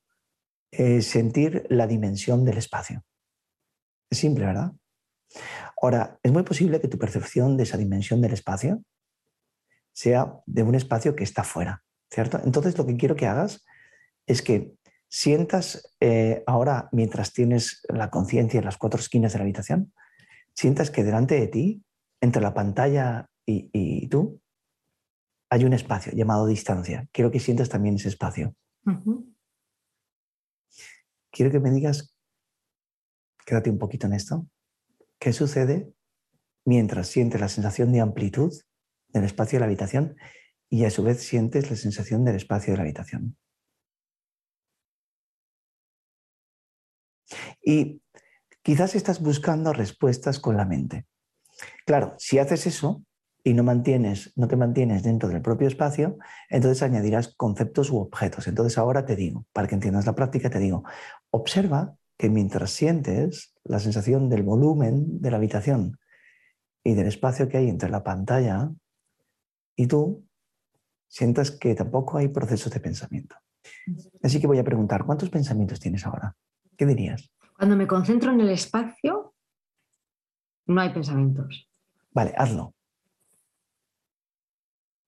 eh, 0.70 1.02
sentir 1.02 1.66
la 1.70 1.86
dimensión 1.86 2.44
del 2.44 2.58
espacio. 2.58 3.04
Es 4.10 4.18
simple, 4.18 4.46
¿verdad? 4.46 4.72
Ahora, 5.80 6.18
es 6.22 6.32
muy 6.32 6.42
posible 6.42 6.80
que 6.80 6.88
tu 6.88 6.98
percepción 6.98 7.56
de 7.56 7.64
esa 7.64 7.76
dimensión 7.76 8.20
del 8.20 8.32
espacio 8.32 8.82
sea 9.92 10.34
de 10.46 10.62
un 10.62 10.74
espacio 10.74 11.16
que 11.16 11.24
está 11.24 11.42
fuera, 11.42 11.82
¿cierto? 12.10 12.40
Entonces 12.44 12.76
lo 12.78 12.86
que 12.86 12.96
quiero 12.96 13.16
que 13.16 13.26
hagas 13.26 13.64
es 14.26 14.42
que 14.42 14.74
sientas 15.08 15.96
eh, 16.00 16.42
ahora, 16.46 16.88
mientras 16.92 17.32
tienes 17.32 17.82
la 17.88 18.10
conciencia 18.10 18.58
en 18.58 18.64
las 18.64 18.76
cuatro 18.76 19.00
esquinas 19.00 19.32
de 19.32 19.38
la 19.38 19.44
habitación, 19.44 19.92
sientas 20.54 20.90
que 20.90 21.04
delante 21.04 21.38
de 21.38 21.46
ti, 21.48 21.82
entre 22.20 22.42
la 22.42 22.54
pantalla 22.54 23.28
y, 23.44 24.08
tú, 24.08 24.40
hay 25.48 25.64
un 25.64 25.72
espacio 25.72 26.12
llamado 26.12 26.46
distancia. 26.46 27.08
Quiero 27.12 27.30
que 27.30 27.40
sientas 27.40 27.68
también 27.68 27.96
ese 27.96 28.08
espacio. 28.08 28.54
Quiero 31.30 31.50
que 31.50 31.60
me 31.60 31.70
digas, 31.70 32.16
quédate 33.44 33.70
un 33.70 33.78
poquito 33.78 34.06
en 34.06 34.14
esto, 34.14 34.46
¿qué 35.18 35.32
sucede 35.32 35.92
mientras 36.64 37.08
sientes 37.08 37.40
la 37.40 37.48
sensación 37.48 37.92
de 37.92 38.00
amplitud 38.00 38.52
del 39.08 39.24
espacio 39.24 39.56
de 39.56 39.60
la 39.60 39.66
habitación 39.66 40.16
y 40.68 40.84
a 40.84 40.90
su 40.90 41.02
vez 41.02 41.22
sientes 41.22 41.70
la 41.70 41.76
sensación 41.76 42.24
del 42.24 42.36
espacio 42.36 42.72
de 42.72 42.76
la 42.78 42.82
habitación? 42.82 43.36
Y 47.62 48.00
quizás 48.62 48.94
estás 48.94 49.20
buscando 49.20 49.72
respuestas 49.72 50.40
con 50.40 50.56
la 50.56 50.64
mente. 50.64 51.06
Claro, 51.84 52.14
si 52.18 52.38
haces 52.38 52.66
eso 52.66 53.05
y 53.46 53.54
no, 53.54 53.62
mantienes, 53.62 54.32
no 54.34 54.48
te 54.48 54.56
mantienes 54.56 55.04
dentro 55.04 55.28
del 55.28 55.40
propio 55.40 55.68
espacio, 55.68 56.18
entonces 56.48 56.82
añadirás 56.82 57.32
conceptos 57.36 57.90
u 57.90 57.98
objetos. 57.98 58.48
Entonces 58.48 58.76
ahora 58.76 59.06
te 59.06 59.14
digo, 59.14 59.46
para 59.52 59.68
que 59.68 59.76
entiendas 59.76 60.04
la 60.04 60.16
práctica, 60.16 60.50
te 60.50 60.58
digo, 60.58 60.82
observa 61.30 61.94
que 62.18 62.28
mientras 62.28 62.72
sientes 62.72 63.54
la 63.62 63.78
sensación 63.78 64.28
del 64.28 64.42
volumen 64.42 65.20
de 65.20 65.30
la 65.30 65.36
habitación 65.36 65.96
y 66.82 66.94
del 66.94 67.06
espacio 67.06 67.48
que 67.48 67.58
hay 67.58 67.68
entre 67.68 67.88
la 67.88 68.02
pantalla 68.02 68.68
y 69.76 69.86
tú, 69.86 70.26
sientas 71.06 71.52
que 71.52 71.76
tampoco 71.76 72.18
hay 72.18 72.26
procesos 72.26 72.72
de 72.72 72.80
pensamiento. 72.80 73.36
Así 74.24 74.40
que 74.40 74.48
voy 74.48 74.58
a 74.58 74.64
preguntar, 74.64 75.06
¿cuántos 75.06 75.30
pensamientos 75.30 75.78
tienes 75.78 76.04
ahora? 76.04 76.34
¿Qué 76.76 76.84
dirías? 76.84 77.30
Cuando 77.56 77.76
me 77.76 77.86
concentro 77.86 78.32
en 78.32 78.40
el 78.40 78.50
espacio, 78.50 79.36
no 80.66 80.80
hay 80.80 80.92
pensamientos. 80.92 81.70
Vale, 82.10 82.34
hazlo. 82.36 82.75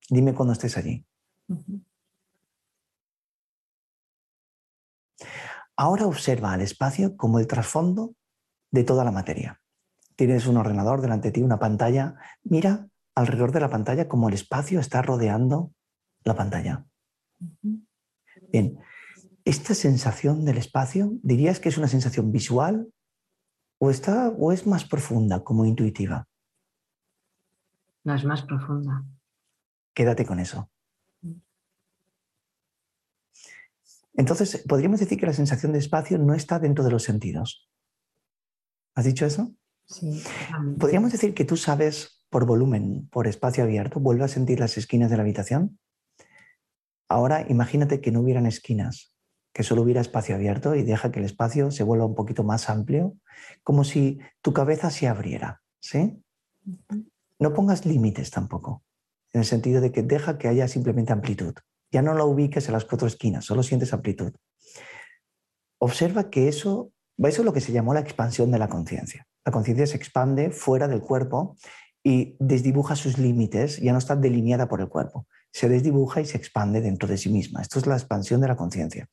Dime 0.08 0.34
cuando 0.34 0.52
estés 0.52 0.76
allí. 0.76 1.04
Ahora 5.76 6.06
observa 6.06 6.52
al 6.52 6.60
espacio 6.60 7.16
como 7.16 7.38
el 7.38 7.46
trasfondo 7.46 8.14
de 8.70 8.84
toda 8.84 9.04
la 9.04 9.12
materia. 9.12 9.60
Tienes 10.16 10.46
un 10.46 10.56
ordenador 10.56 11.00
delante 11.00 11.28
de 11.28 11.32
ti, 11.32 11.42
una 11.42 11.58
pantalla. 11.58 12.16
Mira 12.42 12.88
alrededor 13.14 13.52
de 13.52 13.60
la 13.60 13.70
pantalla 13.70 14.08
como 14.08 14.28
el 14.28 14.34
espacio 14.34 14.80
está 14.80 15.02
rodeando 15.02 15.72
la 16.24 16.34
pantalla. 16.34 16.84
Bien, 18.50 18.78
esta 19.44 19.74
sensación 19.74 20.44
del 20.44 20.58
espacio, 20.58 21.12
¿dirías 21.22 21.60
que 21.60 21.68
es 21.68 21.78
una 21.78 21.88
sensación 21.88 22.32
visual 22.32 22.92
o, 23.78 23.90
está, 23.90 24.28
o 24.30 24.52
es 24.52 24.66
más 24.66 24.84
profunda, 24.84 25.44
como 25.44 25.64
intuitiva? 25.64 26.26
No, 28.04 28.14
es 28.14 28.24
más 28.24 28.42
profunda. 28.42 29.04
Quédate 29.98 30.24
con 30.24 30.38
eso. 30.38 30.70
Entonces, 34.14 34.62
podríamos 34.68 35.00
decir 35.00 35.18
que 35.18 35.26
la 35.26 35.32
sensación 35.32 35.72
de 35.72 35.80
espacio 35.80 36.18
no 36.18 36.34
está 36.34 36.60
dentro 36.60 36.84
de 36.84 36.92
los 36.92 37.02
sentidos. 37.02 37.68
¿Has 38.94 39.06
dicho 39.06 39.26
eso? 39.26 39.56
Sí. 39.86 40.22
Podríamos 40.78 41.10
decir 41.10 41.34
que 41.34 41.44
tú 41.44 41.56
sabes 41.56 42.24
por 42.30 42.46
volumen, 42.46 43.08
por 43.10 43.26
espacio 43.26 43.64
abierto, 43.64 43.98
vuelve 43.98 44.22
a 44.22 44.28
sentir 44.28 44.60
las 44.60 44.78
esquinas 44.78 45.10
de 45.10 45.16
la 45.16 45.24
habitación. 45.24 45.80
Ahora 47.08 47.44
imagínate 47.48 48.00
que 48.00 48.12
no 48.12 48.20
hubieran 48.20 48.46
esquinas, 48.46 49.12
que 49.52 49.64
solo 49.64 49.82
hubiera 49.82 50.00
espacio 50.00 50.36
abierto 50.36 50.76
y 50.76 50.84
deja 50.84 51.10
que 51.10 51.18
el 51.18 51.24
espacio 51.24 51.72
se 51.72 51.82
vuelva 51.82 52.06
un 52.06 52.14
poquito 52.14 52.44
más 52.44 52.70
amplio, 52.70 53.16
como 53.64 53.82
si 53.82 54.20
tu 54.42 54.52
cabeza 54.52 54.90
se 54.90 55.08
abriera, 55.08 55.60
¿sí? 55.80 56.22
No 57.40 57.52
pongas 57.52 57.84
límites 57.84 58.30
tampoco, 58.30 58.84
en 59.32 59.40
el 59.40 59.44
sentido 59.44 59.80
de 59.80 59.92
que 59.92 60.02
deja 60.02 60.38
que 60.38 60.48
haya 60.48 60.68
simplemente 60.68 61.12
amplitud. 61.12 61.54
Ya 61.90 62.02
no 62.02 62.14
la 62.14 62.24
ubiques 62.24 62.66
en 62.66 62.72
las 62.72 62.84
cuatro 62.84 63.06
esquinas, 63.06 63.44
solo 63.44 63.62
sientes 63.62 63.92
amplitud. 63.92 64.32
Observa 65.80 66.30
que 66.30 66.48
eso, 66.48 66.92
eso 67.18 67.42
es 67.42 67.44
lo 67.44 67.52
que 67.52 67.60
se 67.60 67.72
llamó 67.72 67.94
la 67.94 68.00
expansión 68.00 68.50
de 68.50 68.58
la 68.58 68.68
conciencia. 68.68 69.26
La 69.44 69.52
conciencia 69.52 69.86
se 69.86 69.96
expande 69.96 70.50
fuera 70.50 70.88
del 70.88 71.00
cuerpo 71.00 71.56
y 72.02 72.36
desdibuja 72.38 72.96
sus 72.96 73.18
límites, 73.18 73.78
ya 73.78 73.92
no 73.92 73.98
está 73.98 74.16
delineada 74.16 74.68
por 74.68 74.80
el 74.80 74.88
cuerpo 74.88 75.26
se 75.52 75.68
desdibuja 75.68 76.20
y 76.20 76.26
se 76.26 76.36
expande 76.36 76.80
dentro 76.80 77.08
de 77.08 77.18
sí 77.18 77.30
misma. 77.30 77.62
Esto 77.62 77.78
es 77.78 77.86
la 77.86 77.94
expansión 77.94 78.40
de 78.40 78.48
la 78.48 78.56
conciencia. 78.56 79.08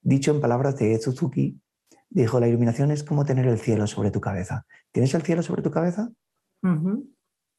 Dicho 0.00 0.30
en 0.30 0.40
palabras 0.40 0.76
de 0.76 0.98
Suzuki, 0.98 1.60
dijo, 2.08 2.40
la 2.40 2.48
iluminación 2.48 2.90
es 2.90 3.04
como 3.04 3.24
tener 3.24 3.46
el 3.46 3.58
cielo 3.58 3.86
sobre 3.86 4.10
tu 4.10 4.20
cabeza. 4.20 4.66
¿Tienes 4.92 5.14
el 5.14 5.22
cielo 5.22 5.42
sobre 5.42 5.62
tu 5.62 5.70
cabeza? 5.70 6.10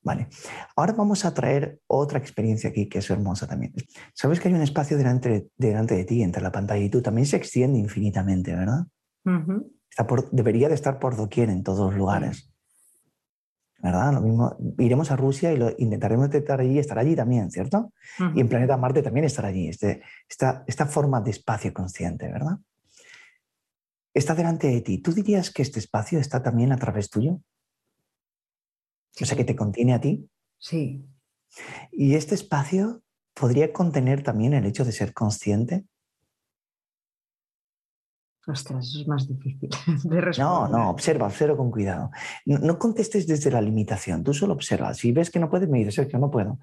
Vale. 0.02 0.30
Ahora 0.76 0.94
vamos 0.94 1.26
a 1.26 1.34
traer 1.34 1.80
otra 1.88 2.20
experiencia 2.20 2.70
aquí 2.70 2.88
que 2.88 3.00
es 3.00 3.10
hermosa 3.10 3.48
también. 3.48 3.74
Sabes 4.14 4.40
que 4.40 4.48
hay 4.48 4.54
un 4.54 4.62
espacio 4.62 4.98
delante, 4.98 5.50
delante 5.58 5.96
de 5.96 6.06
ti, 6.06 6.24
entre 6.24 6.42
la 6.42 6.52
pantalla 6.52 6.84
y 6.84 6.90
tú, 6.90 7.02
también 7.02 7.26
se 7.26 7.38
extiende 7.38 7.80
infinitamente, 7.80 8.56
¿verdad? 8.56 8.86
debería 10.32 10.70
de 10.70 10.76
estar 10.76 11.00
por 11.00 11.18
doquier 11.18 11.50
en 11.50 11.64
todos 11.64 11.92
los 11.92 11.96
lugares. 11.96 12.50
¿verdad? 13.80 14.14
Lo 14.14 14.22
mismo, 14.22 14.58
iremos 14.80 15.12
a 15.12 15.16
Rusia 15.16 15.54
y 15.54 15.58
lo 15.58 15.72
intentaremos 15.78 16.30
detectar 16.30 16.60
allí 16.60 16.74
y 16.74 16.80
estar 16.80 16.98
allí 16.98 17.16
también, 17.16 17.52
¿cierto? 17.52 17.94
Y 18.36 18.42
en 18.42 18.50
planeta 18.50 18.78
Marte 18.78 19.04
también 19.04 19.26
estar 19.26 19.46
allí, 19.46 19.68
este, 19.68 20.02
esta, 20.28 20.64
esta 20.68 20.86
forma 20.86 21.22
de 21.22 21.32
espacio 21.32 21.74
consciente, 21.74 22.28
¿verdad? 22.28 22.58
Está 24.14 24.34
delante 24.34 24.68
de 24.68 24.82
ti. 24.82 24.98
¿Tú 24.98 25.14
dirías 25.14 25.52
que 25.52 25.62
este 25.62 25.80
espacio 25.80 26.20
está 26.20 26.42
también 26.42 26.72
a 26.72 26.78
través 26.78 27.10
tuyo? 27.10 27.40
O 29.22 29.26
sea, 29.26 29.38
que 29.38 29.44
te 29.44 29.56
contiene 29.56 29.94
a 29.94 30.02
ti. 30.02 30.30
Sí. 30.58 31.06
¿Y 31.92 32.16
este 32.16 32.36
espacio 32.36 33.02
podría 33.34 33.74
contener 33.74 34.24
también 34.24 34.54
el 34.54 34.66
hecho 34.66 34.86
de 34.86 34.92
ser 34.92 35.14
consciente? 35.14 35.86
Ostras, 38.50 38.88
eso 38.88 39.02
es 39.02 39.08
más 39.08 39.28
difícil 39.28 39.70
de 40.04 40.22
responder. 40.22 40.38
No, 40.40 40.68
no, 40.70 40.90
observa, 40.90 41.28
observa 41.28 41.58
con 41.58 41.70
cuidado. 41.70 42.12
No, 42.46 42.80
contestes 42.80 43.28
desde 43.28 43.52
la 43.52 43.60
limitación, 43.60 44.24
tú 44.24 44.34
solo 44.34 44.54
observas. 44.54 44.98
Si 44.98 45.12
ves 45.12 45.30
que 45.30 45.40
no 45.40 45.50
puedes, 45.50 45.68
me 45.68 45.80
dices, 45.80 45.96
Sergio, 45.96 46.18
no 46.18 46.32
puedo. 46.32 46.58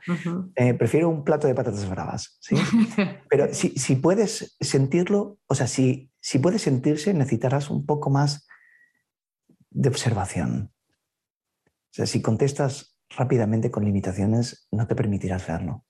Eh, 0.56 0.72
prefiero 0.72 1.10
un 1.10 1.24
plato 1.24 1.46
de 1.46 1.54
patatas 1.54 1.88
bravas. 1.88 2.38
¿sí? 2.40 2.56
Pero 3.28 3.52
si, 3.52 3.96
puedes 3.96 4.56
sentirlo, 4.60 5.36
o 5.46 5.54
sea, 5.54 5.66
si, 5.66 6.10
si 6.20 6.38
puedes 6.38 6.62
sentirse, 6.62 7.12
necesitarás 7.12 7.68
un 7.68 7.84
poco 7.84 8.08
más 8.08 8.46
de 9.70 9.90
observación. 9.90 10.70
O 11.94 11.96
sea, 11.96 12.06
si 12.06 12.20
contestas 12.20 12.98
rápidamente 13.08 13.70
con 13.70 13.84
limitaciones, 13.84 14.66
no 14.72 14.88
te 14.88 14.96
permitirás 14.96 15.46
verlo. 15.46 15.84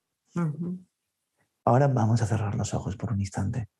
Ahora 1.64 1.88
vamos 1.88 2.20
a 2.20 2.26
cerrar 2.26 2.56
los 2.56 2.75
ojos 2.75 2.99
por 2.99 3.14
un 3.14 3.20
instante. 3.20 3.70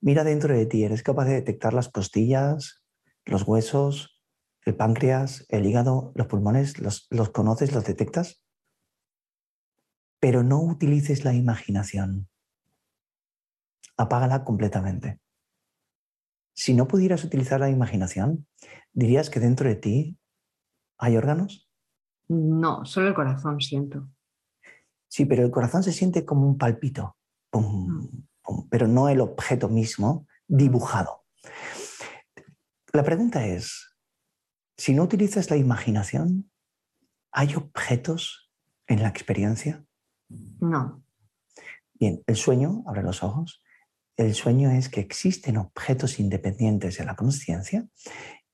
Mira 0.00 0.22
dentro 0.22 0.54
de 0.54 0.66
ti, 0.66 0.84
eres 0.84 1.02
capaz 1.02 1.24
de 1.24 1.34
detectar 1.34 1.74
las 1.74 1.88
costillas, 1.88 2.84
los 3.24 3.42
huesos, 3.42 4.22
el 4.64 4.76
páncreas, 4.76 5.44
el 5.48 5.66
hígado, 5.66 6.12
los 6.14 6.28
pulmones, 6.28 6.78
los, 6.78 7.08
conoces, 7.30 7.72
los 7.72 7.84
detectas. 7.84 8.44
Pero 10.20 10.44
no 10.44 10.62
utilices 10.62 11.24
la 11.24 11.34
imaginación. 11.34 12.28
Apágala 13.96 14.44
completamente. 14.44 15.18
Si 16.54 16.74
no 16.74 16.86
pudieras 16.86 17.24
utilizar 17.24 17.58
la 17.58 17.70
imaginación, 17.70 18.46
¿dirías 18.92 19.30
que 19.30 19.40
dentro 19.40 19.68
de 19.68 19.74
ti 19.74 20.18
hay 20.98 21.16
órganos? 21.16 21.70
No, 22.28 22.84
solo 22.84 23.08
el 23.08 23.14
corazón 23.14 23.60
siento. 23.60 24.08
Sí, 25.08 25.24
pero 25.24 25.44
el 25.44 25.50
corazón 25.50 25.82
se 25.82 25.92
siente 25.92 26.24
como 26.24 26.46
un 26.46 26.58
palpito. 26.58 27.16
Pum, 27.50 27.88
mm 27.88 28.26
pero 28.70 28.86
no 28.86 29.08
el 29.08 29.20
objeto 29.20 29.68
mismo 29.68 30.26
dibujado. 30.46 31.24
La 32.92 33.02
pregunta 33.02 33.46
es, 33.46 33.96
si 34.76 34.94
no 34.94 35.02
utilizas 35.02 35.50
la 35.50 35.56
imaginación, 35.56 36.50
¿hay 37.32 37.54
objetos 37.54 38.50
en 38.86 39.02
la 39.02 39.08
experiencia? 39.08 39.84
No. 40.28 41.02
Bien, 41.94 42.22
el 42.26 42.36
sueño, 42.36 42.84
abre 42.86 43.02
los 43.02 43.22
ojos, 43.22 43.62
el 44.16 44.34
sueño 44.34 44.70
es 44.70 44.88
que 44.88 45.00
existen 45.00 45.56
objetos 45.56 46.18
independientes 46.18 46.98
de 46.98 47.04
la 47.04 47.16
conciencia 47.16 47.86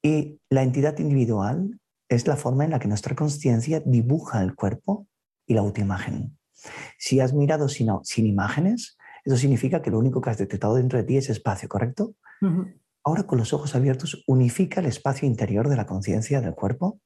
y 0.02 0.40
la 0.48 0.62
entidad 0.62 0.98
individual 0.98 1.80
es 2.14 2.26
la 2.26 2.36
forma 2.36 2.64
en 2.64 2.70
la 2.70 2.78
que 2.78 2.88
nuestra 2.88 3.14
conciencia 3.14 3.80
dibuja 3.84 4.42
el 4.42 4.54
cuerpo 4.54 5.06
y 5.46 5.54
la 5.54 5.62
última 5.62 5.86
imagen. 5.86 6.38
Si 6.98 7.20
has 7.20 7.32
mirado 7.32 7.68
sin, 7.68 7.90
sin 8.04 8.26
imágenes, 8.26 8.96
eso 9.24 9.36
significa 9.36 9.82
que 9.82 9.90
lo 9.90 9.98
único 9.98 10.20
que 10.20 10.30
has 10.30 10.38
detectado 10.38 10.74
dentro 10.74 10.98
de 10.98 11.04
ti 11.04 11.16
es 11.16 11.30
espacio, 11.30 11.68
¿correcto? 11.68 12.14
Ahora 13.04 13.24
con 13.24 13.38
los 13.38 13.52
ojos 13.52 13.74
abiertos, 13.74 14.22
unifica 14.26 14.80
el 14.80 14.86
espacio 14.86 15.26
interior 15.26 15.68
de 15.68 15.76
la 15.76 15.86
conciencia 15.86 16.40
del 16.40 16.54
cuerpo, 16.54 17.00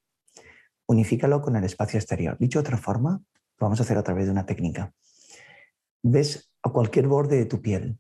unifícalo 0.87 1.43
con 1.43 1.57
el 1.57 1.65
espacio 1.65 1.99
exterior. 1.99 2.37
Dicho 2.39 2.59
de 2.59 2.69
otra 2.69 2.79
forma, 2.79 3.23
Lo 3.59 3.67
vamos 3.67 3.81
a 3.81 3.83
hacer 3.83 3.97
a 3.97 4.03
través 4.03 4.27
de 4.27 4.33
una 4.33 4.45
técnica. 4.45 4.93
Ves 6.03 6.53
a 6.63 6.71
cualquier 6.71 7.09
borde 7.09 7.37
de 7.37 7.47
tu 7.47 7.63
piel, 7.63 7.99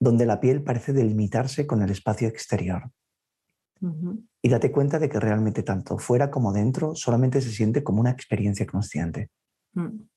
donde 0.00 0.26
la 0.26 0.40
piel 0.40 0.62
parece 0.62 0.92
delimitarse 0.92 1.66
con 1.66 1.82
el 1.82 1.90
espacio 1.90 2.28
exterior. 2.28 2.90
Y 4.42 4.48
date 4.48 4.72
cuenta 4.72 4.98
de 4.98 5.08
que 5.08 5.20
realmente 5.20 5.62
tanto 5.62 5.98
fuera 5.98 6.30
como 6.30 6.52
dentro 6.52 6.94
solamente 6.94 7.40
se 7.40 7.50
siente 7.50 7.84
como 7.84 8.00
una 8.00 8.10
experiencia 8.10 8.66
consciente. 8.66 9.30
Mm. 9.74 10.08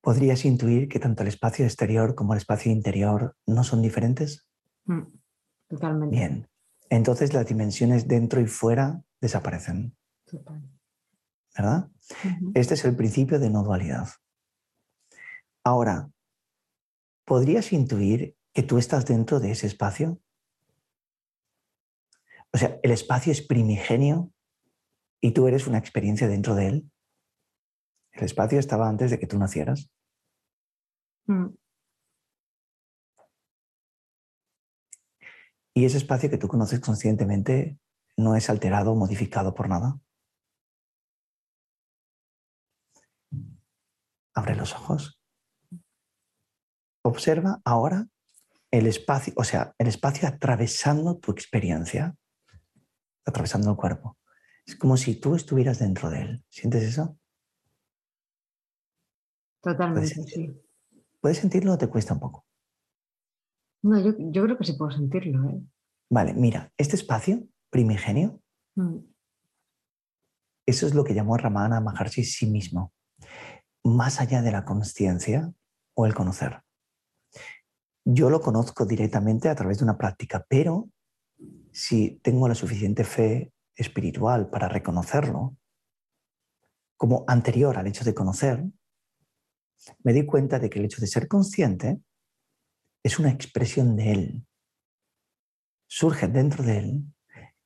¿Podrías 0.00 0.44
intuir 0.44 0.88
que 0.88 0.98
tanto 0.98 1.22
el 1.22 1.28
espacio 1.28 1.64
exterior 1.64 2.14
como 2.14 2.34
el 2.34 2.38
espacio 2.38 2.70
interior 2.70 3.36
no 3.46 3.64
son 3.64 3.80
diferentes? 3.82 4.46
Mm, 4.84 5.02
totalmente. 5.68 6.16
Bien. 6.16 6.48
Entonces 6.90 7.32
las 7.32 7.46
dimensiones 7.46 8.06
dentro 8.06 8.40
y 8.40 8.46
fuera 8.46 9.02
desaparecen. 9.20 9.96
¿Verdad? 11.56 11.88
Este 12.54 12.74
es 12.74 12.84
el 12.84 12.96
principio 12.96 13.38
de 13.38 13.48
no 13.48 13.62
dualidad. 13.62 14.08
Ahora, 15.64 16.10
¿podrías 17.24 17.72
intuir 17.72 18.36
que 18.52 18.62
tú 18.62 18.76
estás 18.76 19.06
dentro 19.06 19.40
de 19.40 19.52
ese 19.52 19.66
espacio? 19.66 20.20
O 22.54 22.58
sea, 22.58 22.78
el 22.84 22.92
espacio 22.92 23.32
es 23.32 23.42
primigenio 23.42 24.32
y 25.20 25.32
tú 25.32 25.48
eres 25.48 25.66
una 25.66 25.78
experiencia 25.78 26.28
dentro 26.28 26.54
de 26.54 26.68
él. 26.68 26.92
El 28.12 28.24
espacio 28.24 28.60
estaba 28.60 28.88
antes 28.88 29.10
de 29.10 29.18
que 29.18 29.26
tú 29.26 29.36
nacieras. 29.38 29.90
Mm. 31.26 31.48
Y 35.74 35.84
ese 35.84 35.96
espacio 35.96 36.30
que 36.30 36.38
tú 36.38 36.46
conoces 36.46 36.78
conscientemente 36.78 37.76
no 38.16 38.36
es 38.36 38.48
alterado 38.48 38.92
o 38.92 38.94
modificado 38.94 39.52
por 39.52 39.68
nada. 39.68 39.98
Abre 44.32 44.54
los 44.54 44.72
ojos. 44.74 45.20
Observa 47.02 47.60
ahora 47.64 48.06
el 48.70 48.86
espacio, 48.86 49.32
o 49.36 49.42
sea, 49.42 49.74
el 49.78 49.88
espacio 49.88 50.28
atravesando 50.28 51.18
tu 51.18 51.32
experiencia, 51.32 52.14
atravesando 53.24 53.70
el 53.70 53.76
cuerpo. 53.76 54.18
Es 54.66 54.76
como 54.76 54.96
si 54.96 55.16
tú 55.16 55.34
estuvieras 55.34 55.78
dentro 55.78 56.10
de 56.10 56.22
él. 56.22 56.44
¿Sientes 56.48 56.82
eso? 56.82 57.18
Totalmente, 59.62 60.08
sí. 60.08 60.60
¿Puedes 61.20 61.38
sentirlo 61.38 61.72
o 61.72 61.78
te 61.78 61.88
cuesta 61.88 62.14
un 62.14 62.20
poco? 62.20 62.44
No, 63.82 63.98
yo, 64.00 64.44
creo 64.44 64.58
que 64.58 64.64
sí 64.64 64.74
puedo 64.74 64.90
sentirlo. 64.90 65.48
¿eh? 65.48 65.62
Vale, 66.10 66.34
mira, 66.34 66.72
este 66.76 66.96
espacio 66.96 67.46
primigenio, 67.70 68.40
mm. 68.76 68.98
eso 70.66 70.86
es 70.86 70.94
lo 70.94 71.04
que 71.04 71.14
llamó 71.14 71.36
Ramana 71.36 71.80
Maharshi 71.80 72.24
sí 72.24 72.46
mismo, 72.46 72.92
más 73.82 74.20
allá 74.20 74.42
de 74.42 74.52
la 74.52 74.64
conciencia 74.64 75.52
o 75.94 76.06
el 76.06 76.14
conocer. 76.14 76.62
Yo 78.06 78.28
lo 78.28 78.40
conozco 78.40 78.84
directamente 78.84 79.48
a 79.48 79.54
través 79.54 79.78
de 79.78 79.84
una 79.84 79.96
práctica, 79.96 80.44
pero 80.48 80.90
si 81.74 82.20
tengo 82.22 82.46
la 82.46 82.54
suficiente 82.54 83.02
fe 83.02 83.52
espiritual 83.74 84.48
para 84.48 84.68
reconocerlo, 84.68 85.56
como 86.96 87.24
anterior 87.26 87.76
al 87.76 87.88
hecho 87.88 88.04
de 88.04 88.14
conocer, 88.14 88.64
me 90.04 90.12
di 90.12 90.24
cuenta 90.24 90.60
de 90.60 90.70
que 90.70 90.78
el 90.78 90.84
hecho 90.84 91.00
de 91.00 91.08
ser 91.08 91.26
consciente 91.26 92.00
es 93.02 93.18
una 93.18 93.30
expresión 93.30 93.96
de 93.96 94.12
Él. 94.12 94.46
Surge 95.88 96.28
dentro 96.28 96.62
de 96.62 96.78
Él, 96.78 97.04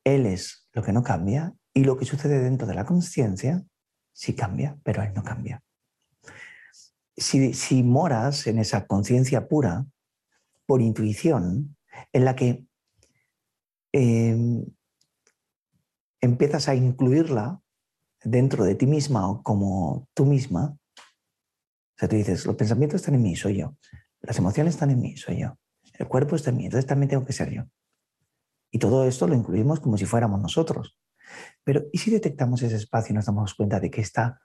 Él 0.04 0.24
es 0.24 0.66
lo 0.72 0.82
que 0.82 0.92
no 0.92 1.02
cambia 1.02 1.54
y 1.74 1.84
lo 1.84 1.98
que 1.98 2.06
sucede 2.06 2.40
dentro 2.40 2.66
de 2.66 2.74
la 2.74 2.86
conciencia 2.86 3.62
sí 4.12 4.34
cambia, 4.34 4.78
pero 4.82 5.02
Él 5.02 5.12
no 5.14 5.22
cambia. 5.22 5.62
Si, 7.14 7.82
moras 7.82 8.46
en 8.46 8.58
esa 8.58 8.86
conciencia 8.86 9.48
pura, 9.48 9.84
por 10.64 10.80
intuición, 10.80 11.76
en 12.12 12.24
la 12.24 12.34
que 12.34 12.67
em, 13.92 14.64
empiezas 16.20 16.68
a 16.68 16.74
incluirla 16.74 17.60
dentro 18.22 18.64
de 18.64 18.74
ti 18.74 18.86
misma 18.86 19.28
o 19.30 19.42
como 19.42 20.08
tú 20.14 20.24
misma, 20.24 20.76
o 20.96 21.98
sea, 21.98 22.08
tú 22.08 22.16
dices, 22.16 22.46
los 22.46 22.56
pensamientos 22.56 23.00
están 23.00 23.14
en 23.14 23.22
mí, 23.22 23.34
soy 23.34 23.58
yo. 23.58 23.76
Las 24.20 24.38
emociones 24.38 24.74
están 24.74 24.90
en 24.90 25.00
mí, 25.00 25.16
soy 25.16 25.40
yo. 25.40 25.58
El 25.94 26.06
cuerpo 26.06 26.36
está 26.36 26.50
en 26.50 26.56
mí, 26.56 26.64
entonces 26.66 26.86
también 26.86 27.10
tengo 27.10 27.24
que 27.24 27.32
ser 27.32 27.50
yo. 27.50 27.64
Y 28.70 28.78
todo 28.78 29.06
esto 29.06 29.26
lo 29.26 29.34
incluimos 29.34 29.80
como 29.80 29.96
si 29.96 30.04
fuéramos 30.04 30.40
nosotros. 30.40 30.98
Pero 31.64 31.84
¿y 31.92 31.98
si 31.98 32.10
detectamos 32.10 32.62
ese 32.62 32.76
espacio 32.76 33.12
y 33.12 33.16
nos 33.16 33.26
damos 33.26 33.54
cuenta 33.54 33.80
de 33.80 33.90
que 33.90 34.00
está 34.00 34.40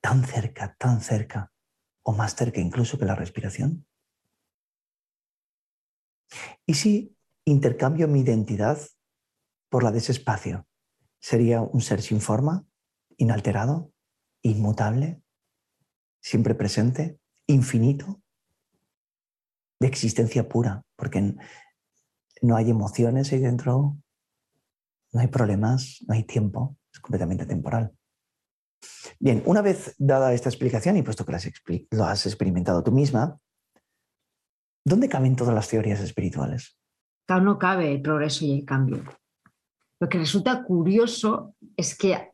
tan 0.00 0.24
cerca, 0.24 0.74
tan 0.78 1.00
cerca, 1.00 1.52
o 2.02 2.12
más 2.12 2.34
cerca 2.34 2.60
incluso 2.60 2.98
que 2.98 3.04
la 3.04 3.14
respiración? 3.14 3.86
¿Y 6.64 6.74
si 6.74 7.15
intercambio 7.46 8.08
mi 8.08 8.20
identidad 8.20 8.78
por 9.70 9.82
la 9.82 9.92
de 9.92 9.98
ese 9.98 10.12
espacio? 10.12 10.66
¿Sería 11.18 11.62
un 11.62 11.80
ser 11.80 12.02
sin 12.02 12.20
forma, 12.20 12.66
inalterado, 13.16 13.92
inmutable? 14.42 15.22
siempre 16.26 16.56
presente, 16.56 17.20
infinito, 17.46 18.20
de 19.78 19.86
existencia 19.86 20.48
pura, 20.48 20.82
porque 20.96 21.36
no 22.42 22.56
hay 22.56 22.68
emociones 22.68 23.32
ahí 23.32 23.38
dentro, 23.38 23.96
no 25.12 25.20
hay 25.20 25.28
problemas, 25.28 26.04
no 26.08 26.14
hay 26.14 26.24
tiempo, 26.24 26.76
es 26.92 26.98
completamente 26.98 27.46
temporal. 27.46 27.96
Bien, 29.20 29.40
una 29.46 29.62
vez 29.62 29.94
dada 29.98 30.34
esta 30.34 30.48
explicación 30.48 30.96
y 30.96 31.02
puesto 31.02 31.24
que 31.24 31.30
lo 31.92 32.04
has 32.04 32.26
experimentado 32.26 32.82
tú 32.82 32.90
misma, 32.90 33.38
¿dónde 34.84 35.08
caben 35.08 35.36
todas 35.36 35.54
las 35.54 35.68
teorías 35.68 36.00
espirituales? 36.00 36.76
No 37.28 37.58
cabe 37.58 37.92
el 37.92 38.02
progreso 38.02 38.44
y 38.44 38.52
el 38.52 38.64
cambio. 38.64 39.02
Lo 40.00 40.08
que 40.08 40.18
resulta 40.18 40.62
curioso 40.64 41.54
es 41.76 41.96
que 41.96 42.30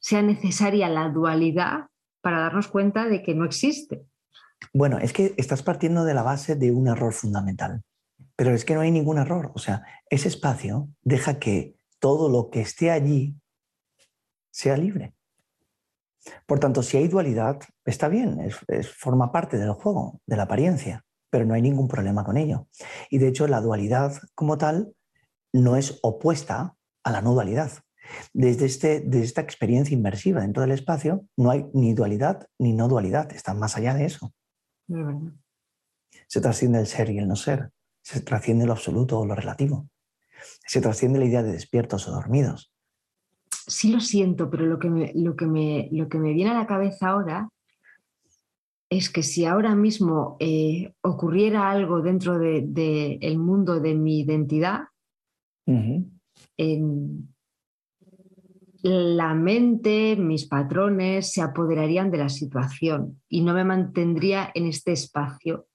sea 0.00 0.22
necesaria 0.22 0.88
la 0.88 1.08
dualidad 1.08 1.86
para 2.20 2.40
darnos 2.40 2.68
cuenta 2.68 3.06
de 3.06 3.22
que 3.22 3.34
no 3.34 3.44
existe. 3.44 4.06
Bueno, 4.72 4.98
es 4.98 5.12
que 5.12 5.34
estás 5.36 5.62
partiendo 5.62 6.04
de 6.04 6.14
la 6.14 6.22
base 6.22 6.56
de 6.56 6.72
un 6.72 6.88
error 6.88 7.12
fundamental, 7.12 7.82
pero 8.34 8.54
es 8.54 8.64
que 8.64 8.74
no 8.74 8.80
hay 8.80 8.90
ningún 8.90 9.18
error. 9.18 9.52
O 9.54 9.58
sea, 9.58 9.82
ese 10.10 10.28
espacio 10.28 10.88
deja 11.02 11.38
que 11.38 11.76
todo 12.00 12.28
lo 12.28 12.50
que 12.50 12.60
esté 12.60 12.90
allí 12.90 13.36
sea 14.50 14.76
libre. 14.76 15.14
Por 16.46 16.58
tanto, 16.58 16.82
si 16.82 16.96
hay 16.96 17.08
dualidad, 17.08 17.60
está 17.84 18.08
bien, 18.08 18.40
es, 18.68 18.88
forma 18.88 19.30
parte 19.30 19.58
del 19.58 19.72
juego, 19.72 20.20
de 20.26 20.36
la 20.36 20.44
apariencia, 20.44 21.03
pero 21.34 21.46
no 21.46 21.54
hay 21.54 21.62
ningún 21.62 21.88
problema 21.88 22.22
con 22.22 22.36
ello. 22.36 22.68
Y 23.10 23.18
de 23.18 23.26
hecho, 23.26 23.48
la 23.48 23.60
dualidad 23.60 24.12
como 24.36 24.56
tal 24.56 24.94
no 25.52 25.74
es 25.74 25.98
opuesta 26.04 26.76
a 27.02 27.10
la 27.10 27.22
no 27.22 27.32
dualidad. 27.32 27.72
Desde, 28.32 28.66
este, 28.66 29.04
esta 29.20 29.40
experiencia 29.40 29.96
inmersiva 29.96 30.42
dentro 30.42 30.62
del 30.62 30.70
espacio, 30.70 31.26
no 31.36 31.50
hay 31.50 31.66
ni 31.74 31.92
dualidad 31.92 32.46
ni 32.56 32.72
no 32.72 32.86
dualidad, 32.86 33.32
están 33.32 33.58
más 33.58 33.76
allá 33.76 33.94
de 33.94 34.04
eso. 34.04 34.32
Se 36.28 36.40
trasciende 36.40 36.78
el 36.78 36.86
ser 36.86 37.10
y 37.10 37.18
el 37.18 37.26
no 37.26 37.34
ser, 37.34 37.72
se 38.00 38.20
trasciende 38.20 38.64
lo 38.64 38.72
absoluto 38.74 39.18
o 39.18 39.26
lo 39.26 39.34
relativo, 39.34 39.88
se 40.68 40.80
trasciende 40.80 41.18
la 41.18 41.24
idea 41.24 41.42
de 41.42 41.50
despiertos 41.50 42.06
o 42.06 42.12
dormidos. 42.12 42.72
Sí 43.50 43.90
lo 43.90 43.98
siento, 43.98 44.48
pero 44.50 44.66
lo 44.66 44.78
que 44.78 44.88
me, 44.88 45.10
lo 45.16 45.34
que 45.34 45.46
me, 45.46 45.88
lo 45.90 46.08
que 46.08 46.18
me 46.18 46.32
viene 46.32 46.52
a 46.52 46.58
la 46.60 46.68
cabeza 46.68 47.08
ahora 47.08 47.48
es 48.98 49.10
que 49.10 49.22
si 49.22 49.44
ahora 49.44 49.74
mismo 49.74 50.36
eh, 50.38 50.94
ocurriera 51.02 51.70
algo 51.70 52.00
dentro 52.00 52.38
del 52.38 52.72
de, 52.72 53.36
mundo 53.36 53.80
de 53.80 53.94
mi 53.94 54.20
identidad, 54.20 54.82
la 58.82 59.34
mente, 59.34 60.14
mis 60.16 60.46
patrones 60.46 61.32
se 61.32 61.40
apoderarían 61.40 62.10
de 62.10 62.18
la 62.18 62.28
situación 62.28 63.22
y 63.28 63.40
no 63.42 63.54
me 63.54 63.64
mantendría 63.64 64.50
en 64.54 64.66
este 64.66 64.92
espacio 64.92 65.66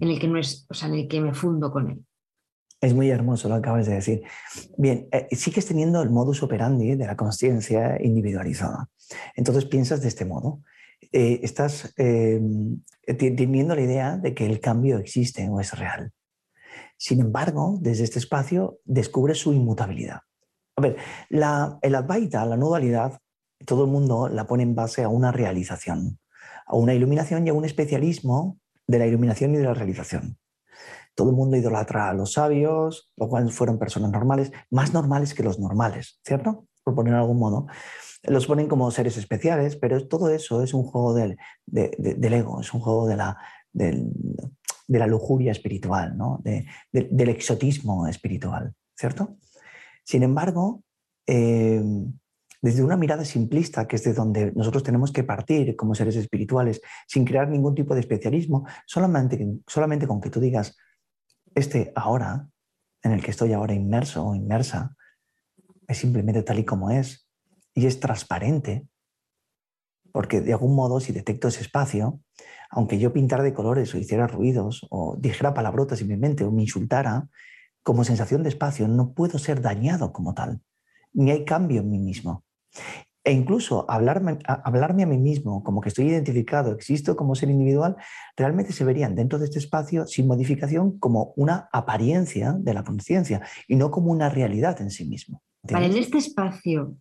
en 0.00 0.08
el 0.08 0.18
que, 0.18 0.28
no 0.28 0.38
es, 0.38 0.66
en 0.82 0.94
el 0.94 1.06
que 1.06 1.20
me 1.20 1.34
fundo 1.34 1.70
con 1.70 1.90
él. 1.90 2.04
Es 2.80 2.94
muy 2.94 3.10
hermoso 3.10 3.48
lo 3.48 3.56
que 3.56 3.58
acabas 3.58 3.86
de 3.86 3.94
decir. 3.94 4.22
Bien, 4.76 5.08
eh, 5.10 5.28
sigues 5.32 5.66
teniendo 5.66 6.00
el 6.00 6.10
modus 6.10 6.42
operandi 6.42 6.94
de 6.94 7.06
la 7.06 7.16
conciencia 7.16 8.02
individualizada. 8.02 8.88
Entonces 9.34 9.64
piensas 9.64 10.00
de 10.00 10.08
este 10.08 10.24
modo. 10.24 10.62
Eh, 11.12 11.40
estás 11.42 11.94
eh, 11.96 12.40
teniendo 13.18 13.74
la 13.74 13.80
idea 13.80 14.16
de 14.16 14.34
que 14.34 14.46
el 14.46 14.60
cambio 14.60 14.98
existe 14.98 15.48
o 15.48 15.60
es 15.60 15.76
real. 15.78 16.12
Sin 16.96 17.20
embargo, 17.20 17.78
desde 17.80 18.04
este 18.04 18.18
espacio 18.18 18.80
descubres 18.84 19.38
su 19.38 19.52
inmutabilidad. 19.52 20.20
A 20.76 20.80
ver, 20.80 20.96
la, 21.28 21.78
el 21.82 21.94
Advaita, 21.94 22.44
la 22.44 22.56
no 22.56 22.68
dualidad, 22.68 23.18
todo 23.64 23.84
el 23.84 23.90
mundo 23.90 24.28
la 24.28 24.46
pone 24.46 24.62
en 24.62 24.74
base 24.74 25.02
a 25.02 25.08
una 25.08 25.32
realización, 25.32 26.18
a 26.66 26.76
una 26.76 26.94
iluminación 26.94 27.46
y 27.46 27.50
a 27.50 27.54
un 27.54 27.64
especialismo 27.64 28.58
de 28.86 28.98
la 28.98 29.06
iluminación 29.06 29.54
y 29.54 29.58
de 29.58 29.64
la 29.64 29.74
realización. 29.74 30.38
Todo 31.14 31.30
el 31.30 31.36
mundo 31.36 31.56
idolatra 31.56 32.08
a 32.08 32.14
los 32.14 32.34
sabios, 32.34 33.12
lo 33.16 33.28
cual 33.28 33.50
fueron 33.50 33.78
personas 33.78 34.10
normales, 34.10 34.52
más 34.70 34.92
normales 34.92 35.34
que 35.34 35.42
los 35.42 35.58
normales, 35.58 36.20
¿cierto? 36.24 36.66
Por 36.84 36.94
poner 36.94 37.14
algún 37.14 37.38
modo. 37.38 37.66
Los 38.28 38.46
ponen 38.46 38.68
como 38.68 38.90
seres 38.90 39.16
especiales, 39.16 39.76
pero 39.76 40.06
todo 40.06 40.30
eso 40.30 40.62
es 40.62 40.74
un 40.74 40.84
juego 40.84 41.14
del, 41.14 41.36
del 41.66 42.32
ego, 42.32 42.60
es 42.60 42.72
un 42.72 42.80
juego 42.80 43.06
de 43.06 43.16
la, 43.16 43.36
de 43.72 44.98
la 44.98 45.06
lujuria 45.06 45.52
espiritual, 45.52 46.16
¿no? 46.16 46.40
del 46.42 47.28
exotismo 47.28 48.06
espiritual, 48.06 48.74
¿cierto? 48.96 49.36
Sin 50.04 50.22
embargo, 50.22 50.82
eh, 51.26 51.82
desde 52.60 52.82
una 52.82 52.96
mirada 52.96 53.24
simplista, 53.24 53.86
que 53.86 53.96
es 53.96 54.04
de 54.04 54.14
donde 54.14 54.52
nosotros 54.52 54.82
tenemos 54.82 55.12
que 55.12 55.22
partir 55.22 55.76
como 55.76 55.94
seres 55.94 56.16
espirituales, 56.16 56.80
sin 57.06 57.24
crear 57.24 57.48
ningún 57.48 57.74
tipo 57.74 57.94
de 57.94 58.00
especialismo, 58.00 58.66
solamente 58.86 60.06
con 60.06 60.20
que 60.20 60.30
tú 60.30 60.40
digas, 60.40 60.76
este 61.54 61.92
ahora, 61.94 62.48
en 63.02 63.12
el 63.12 63.22
que 63.22 63.30
estoy 63.30 63.52
ahora 63.52 63.74
inmerso 63.74 64.26
o 64.26 64.34
inmersa, 64.34 64.96
es 65.86 65.98
simplemente 65.98 66.42
tal 66.42 66.58
y 66.58 66.64
como 66.64 66.90
es, 66.90 67.27
y 67.78 67.86
es 67.86 68.00
transparente, 68.00 68.88
porque 70.12 70.40
de 70.40 70.52
algún 70.52 70.74
modo 70.74 70.98
si 70.98 71.12
detecto 71.12 71.46
ese 71.46 71.60
espacio, 71.60 72.20
aunque 72.70 72.98
yo 72.98 73.12
pintara 73.12 73.44
de 73.44 73.54
colores 73.54 73.94
o 73.94 73.98
hiciera 73.98 74.26
ruidos 74.26 74.84
o 74.90 75.16
dijera 75.16 75.54
palabrotas 75.54 76.00
en 76.00 76.08
mi 76.08 76.16
mente 76.16 76.42
o 76.42 76.50
me 76.50 76.62
insultara, 76.62 77.28
como 77.84 78.02
sensación 78.02 78.42
de 78.42 78.48
espacio 78.48 78.88
no 78.88 79.12
puedo 79.12 79.38
ser 79.38 79.60
dañado 79.60 80.12
como 80.12 80.34
tal, 80.34 80.60
ni 81.12 81.30
hay 81.30 81.44
cambio 81.44 81.82
en 81.82 81.90
mí 81.90 82.00
mismo. 82.00 82.42
E 83.22 83.30
incluso 83.30 83.88
hablarme, 83.88 84.38
hablarme 84.44 85.04
a 85.04 85.06
mí 85.06 85.18
mismo 85.18 85.62
como 85.62 85.80
que 85.80 85.90
estoy 85.90 86.08
identificado, 86.08 86.72
existo 86.72 87.14
como 87.14 87.36
ser 87.36 87.48
individual, 87.48 87.94
realmente 88.36 88.72
se 88.72 88.84
verían 88.84 89.14
dentro 89.14 89.38
de 89.38 89.44
este 89.44 89.60
espacio 89.60 90.04
sin 90.08 90.26
modificación 90.26 90.98
como 90.98 91.32
una 91.36 91.68
apariencia 91.72 92.56
de 92.58 92.74
la 92.74 92.82
conciencia 92.82 93.40
y 93.68 93.76
no 93.76 93.92
como 93.92 94.10
una 94.10 94.30
realidad 94.30 94.80
en 94.80 94.90
sí 94.90 95.08
mismo. 95.08 95.42
Vale, 95.62 95.86
en 95.86 95.96
este 95.96 96.18
espacio 96.18 96.96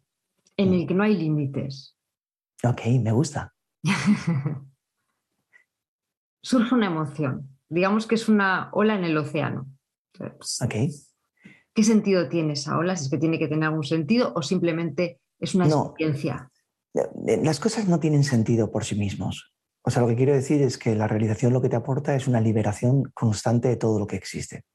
en 0.57 0.73
el 0.73 0.87
que 0.87 0.93
no 0.93 1.03
hay 1.03 1.15
límites. 1.15 1.95
Ok, 2.63 2.81
me 3.01 3.11
gusta. 3.11 3.53
Surge 6.41 6.73
una 6.73 6.87
emoción. 6.87 7.49
Digamos 7.69 8.07
que 8.07 8.15
es 8.15 8.27
una 8.27 8.69
ola 8.73 8.95
en 8.95 9.03
el 9.03 9.17
océano. 9.17 9.67
Ok. 10.19 10.75
¿Qué 11.73 11.83
sentido 11.83 12.27
tiene 12.27 12.53
esa 12.53 12.77
ola? 12.77 12.95
Si 12.95 13.05
es 13.05 13.09
que 13.11 13.17
tiene 13.17 13.37
que 13.37 13.47
tener 13.47 13.65
algún 13.65 13.83
sentido 13.83 14.33
o 14.35 14.41
simplemente 14.41 15.19
es 15.39 15.53
una 15.53 15.67
experiencia. 15.67 16.49
Eh, 16.95 17.39
las 17.43 17.59
cosas 17.59 17.87
no 17.87 17.99
tienen 17.99 18.23
sentido 18.23 18.71
por 18.71 18.83
sí 18.83 18.95
mismos. 18.95 19.53
O 19.83 19.91
sea, 19.91 20.01
lo 20.01 20.07
que 20.07 20.15
quiero 20.15 20.33
decir 20.33 20.61
es 20.61 20.77
que 20.77 20.95
la 20.95 21.07
realización 21.07 21.53
lo 21.53 21.61
que 21.61 21.69
te 21.69 21.75
aporta 21.75 22.15
es 22.15 22.27
una 22.27 22.41
liberación 22.41 23.03
constante 23.13 23.67
de 23.67 23.77
todo 23.77 23.99
lo 23.99 24.07
que 24.07 24.15
existe. 24.15 24.65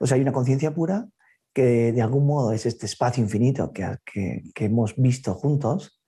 O 0.00 0.06
sea, 0.06 0.14
hay 0.16 0.22
una 0.22 0.32
conciencia 0.32 0.74
pura 0.74 1.06
que 1.54 1.92
de 1.92 2.02
algún 2.02 2.26
modo 2.26 2.52
es 2.52 2.66
este 2.66 2.86
espacio 2.86 3.22
infinito 3.22 3.72
que, 3.72 3.96
que, 4.04 4.64
hemos 4.64 4.96
visto 4.96 5.34
juntos, 5.34 6.02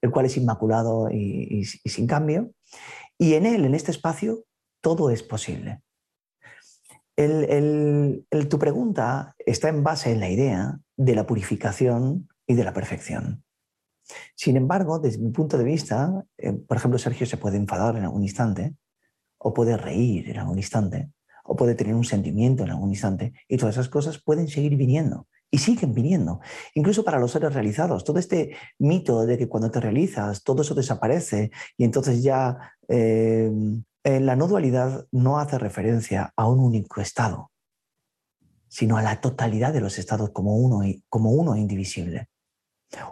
el 0.00 0.10
cual 0.10 0.26
es 0.26 0.36
inmaculado 0.36 1.10
y, 1.10 1.64
sin 1.64 2.06
cambio. 2.06 2.52
Y 3.18 3.34
en 3.34 3.44
él, 3.44 3.64
en 3.66 3.74
este 3.74 3.90
espacio, 3.90 4.44
todo 4.80 5.10
es 5.10 5.22
posible. 5.22 5.82
tu 7.16 8.58
pregunta 8.58 9.34
está 9.38 9.68
en 9.68 9.84
base 9.84 10.12
en 10.12 10.20
la 10.20 10.30
idea 10.30 10.80
de 10.96 11.14
la 11.14 11.26
purificación 11.26 12.28
y 12.46 12.54
de 12.54 12.64
la 12.64 12.72
perfección. 12.72 13.44
Sin 14.34 14.56
embargo, 14.56 14.98
desde 14.98 15.18
mi 15.18 15.30
punto 15.30 15.58
de 15.58 15.64
vista, 15.64 16.24
eh, 16.38 16.52
por 16.52 16.76
ejemplo, 16.78 16.98
Sergio 16.98 17.26
se 17.26 17.36
puede 17.36 17.58
enfadar 17.58 17.96
en 17.96 18.04
algún 18.04 18.22
instante, 18.22 18.74
o 19.38 19.54
puede 19.54 19.76
reír 19.76 20.28
en 20.30 20.38
algún 20.38 20.58
instante, 20.58 21.10
o 21.50 21.56
puede 21.56 21.74
tener 21.74 21.94
un 21.94 22.04
sentimiento 22.04 22.62
en 22.62 22.70
algún 22.70 22.90
instante, 22.90 23.32
y 23.48 23.56
todas 23.56 23.74
esas 23.74 23.88
cosas 23.88 24.22
pueden 24.22 24.46
seguir 24.46 24.76
viniendo 24.76 25.26
y 25.50 25.58
siguen 25.58 25.92
viniendo, 25.92 26.40
incluso 26.74 27.02
para 27.02 27.18
los 27.18 27.32
seres 27.32 27.52
realizados. 27.52 28.04
Todo 28.04 28.20
este 28.20 28.54
mito 28.78 29.26
de 29.26 29.36
que 29.36 29.48
cuando 29.48 29.68
te 29.68 29.80
realizas 29.80 30.44
todo 30.44 30.62
eso 30.62 30.76
desaparece 30.76 31.50
y 31.76 31.82
entonces 31.82 32.22
ya 32.22 32.76
eh, 32.86 33.50
en 34.04 34.26
la 34.26 34.36
no 34.36 34.46
dualidad 34.46 35.06
no 35.10 35.40
hace 35.40 35.58
referencia 35.58 36.32
a 36.36 36.46
un 36.46 36.60
único 36.60 37.00
estado, 37.00 37.50
sino 38.68 38.96
a 38.96 39.02
la 39.02 39.20
totalidad 39.20 39.72
de 39.72 39.80
los 39.80 39.98
estados 39.98 40.30
como 40.30 40.56
uno, 40.56 40.88
como 41.08 41.32
uno 41.32 41.56
indivisible 41.56 42.28